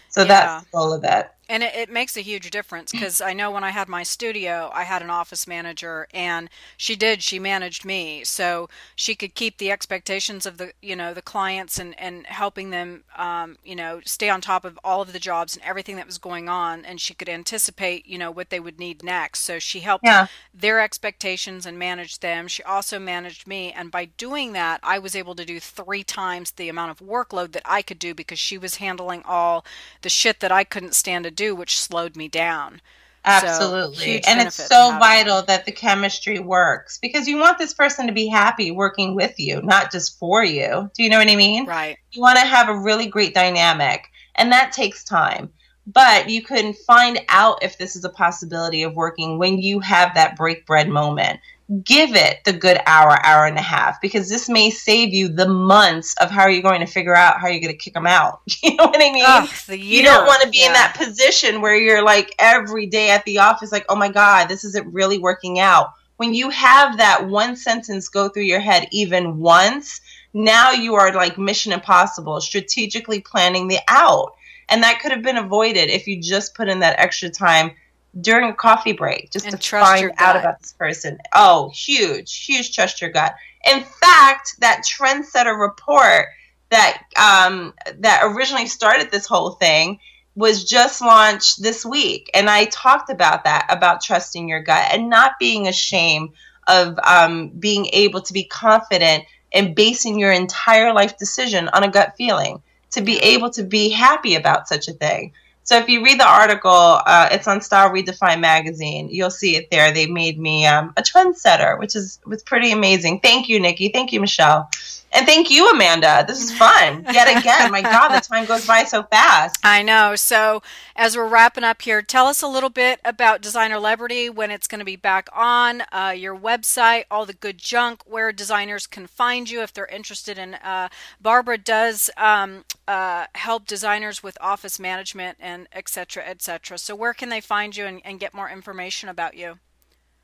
[0.09, 0.27] So yeah.
[0.27, 3.51] that's the goal of that and it, it, makes a huge difference because I know
[3.51, 7.21] when I had my studio, I had an office manager, and she did.
[7.21, 11.77] She managed me, so she could keep the expectations of the you know the clients
[11.77, 15.55] and and helping them um, you know stay on top of all of the jobs
[15.55, 18.79] and everything that was going on, and she could anticipate you know what they would
[18.79, 19.41] need next.
[19.41, 20.27] So she helped yeah.
[20.53, 22.47] their expectations and managed them.
[22.47, 26.51] She also managed me, and by doing that, I was able to do three times
[26.51, 29.65] the amount of workload that I could do because she was handling all
[30.01, 32.81] the shit that I couldn't stand to do do, which slowed me down.
[33.23, 34.21] Absolutely.
[34.21, 38.13] So, and it's so vital that the chemistry works because you want this person to
[38.13, 40.89] be happy working with you, not just for you.
[40.95, 41.65] Do you know what I mean?
[41.65, 41.97] Right.
[42.11, 45.51] You want to have a really great dynamic, and that takes time.
[45.87, 50.13] But you can find out if this is a possibility of working when you have
[50.13, 51.39] that break bread moment
[51.83, 55.47] give it the good hour, hour and a half, because this may save you the
[55.47, 58.41] months of how you're going to figure out how you're going to kick them out.
[58.63, 59.25] You know what I mean?
[59.27, 60.67] Ugh, you don't want to be yeah.
[60.67, 64.47] in that position where you're like every day at the office, like, oh my God,
[64.47, 65.87] this isn't really working out.
[66.17, 69.99] When you have that one sentence go through your head even once,
[70.33, 74.33] now you are like mission impossible, strategically planning the out.
[74.69, 77.71] And that could have been avoided if you just put in that extra time
[78.19, 81.17] during a coffee break just and to find out about this person.
[81.33, 83.35] Oh, huge, huge trust your gut.
[83.65, 86.27] In fact, that trendsetter report
[86.69, 89.99] that um, that originally started this whole thing
[90.35, 95.09] was just launched this week, and I talked about that about trusting your gut and
[95.09, 96.29] not being ashamed
[96.67, 101.91] of um, being able to be confident and basing your entire life decision on a
[101.91, 105.33] gut feeling to be able to be happy about such a thing.
[105.63, 109.09] So if you read the article, uh, it's on Style Redefined magazine.
[109.09, 109.91] You'll see it there.
[109.91, 113.19] They made me um, a trendsetter, which is was pretty amazing.
[113.19, 113.89] Thank you, Nikki.
[113.89, 114.69] Thank you, Michelle.
[115.13, 116.23] And thank you, Amanda.
[116.25, 117.05] This is fun.
[117.11, 119.59] Yet again, my God, the time goes by so fast.
[119.63, 120.15] I know.
[120.15, 120.63] So,
[120.95, 124.67] as we're wrapping up here, tell us a little bit about Designer Celebrity, when it's
[124.67, 129.05] going to be back on, uh, your website, all the good junk, where designers can
[129.05, 130.53] find you if they're interested in.
[130.55, 130.87] Uh,
[131.19, 136.23] Barbara does um, uh, help designers with office management and etc.
[136.25, 136.77] etc.
[136.77, 139.57] So, where can they find you and, and get more information about you?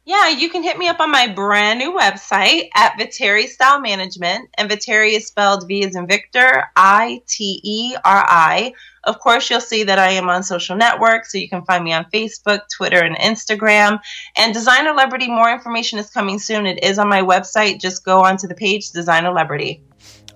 [0.07, 4.47] Yeah, you can hit me up on my brand new website at Viteri Style Management.
[4.57, 8.71] And Viteri is spelled V as in Victor, I T E R I.
[9.03, 11.91] Of course, you'll see that I am on social networks, so you can find me
[11.91, 13.99] on Facebook, Twitter, and Instagram.
[14.37, 16.65] And Designer Celebrity, more information is coming soon.
[16.65, 17.81] It is on my website.
[17.81, 19.81] Just go onto the page, Designer Celebrity.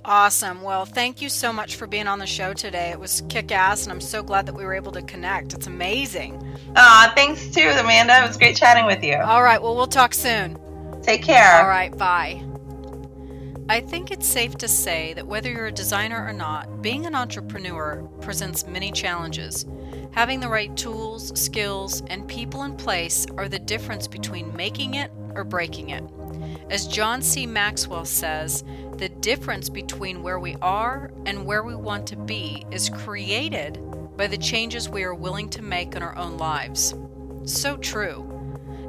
[0.03, 0.63] Awesome.
[0.63, 2.89] Well, thank you so much for being on the show today.
[2.89, 5.53] It was kick ass, and I'm so glad that we were able to connect.
[5.53, 6.41] It's amazing.
[6.75, 8.23] Aw, thanks too, Amanda.
[8.23, 9.17] It was great chatting with you.
[9.17, 9.61] All right.
[9.61, 10.57] Well, we'll talk soon.
[11.03, 11.61] Take care.
[11.61, 11.95] All right.
[11.95, 12.43] Bye.
[13.69, 17.15] I think it's safe to say that whether you're a designer or not, being an
[17.15, 19.65] entrepreneur presents many challenges.
[20.11, 25.11] Having the right tools, skills, and people in place are the difference between making it
[25.35, 26.03] or breaking it.
[26.71, 27.45] As John C.
[27.45, 28.63] Maxwell says,
[28.95, 33.77] the difference between where we are and where we want to be is created
[34.15, 36.95] by the changes we are willing to make in our own lives.
[37.43, 38.25] So true.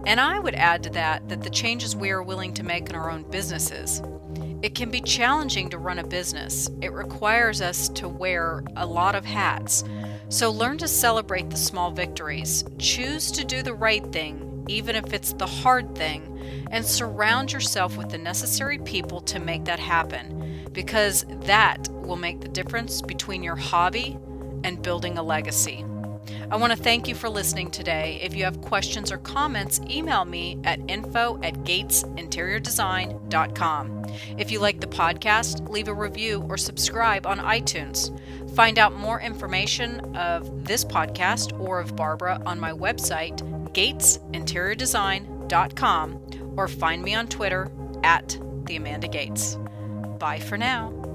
[0.06, 2.94] And I would add to that that the changes we are willing to make in
[2.94, 4.00] our own businesses.
[4.62, 6.70] It can be challenging to run a business.
[6.80, 9.82] It requires us to wear a lot of hats.
[10.28, 12.64] So learn to celebrate the small victories.
[12.78, 16.28] Choose to do the right thing, even if it's the hard thing,
[16.70, 22.40] and surround yourself with the necessary people to make that happen because that will make
[22.40, 24.18] the difference between your hobby
[24.64, 25.84] and building a legacy.
[26.50, 28.18] I want to thank you for listening today.
[28.22, 34.04] If you have questions or comments, email me at info at gatesinteriordesign.com.
[34.38, 38.16] If you like the podcast, leave a review or subscribe on iTunes.
[38.54, 43.40] Find out more information of this podcast or of Barbara on my website,
[43.72, 47.70] gatesinteriordesign.com, or find me on Twitter
[48.04, 49.58] at the Amanda Gates.
[50.18, 51.11] Bye for now.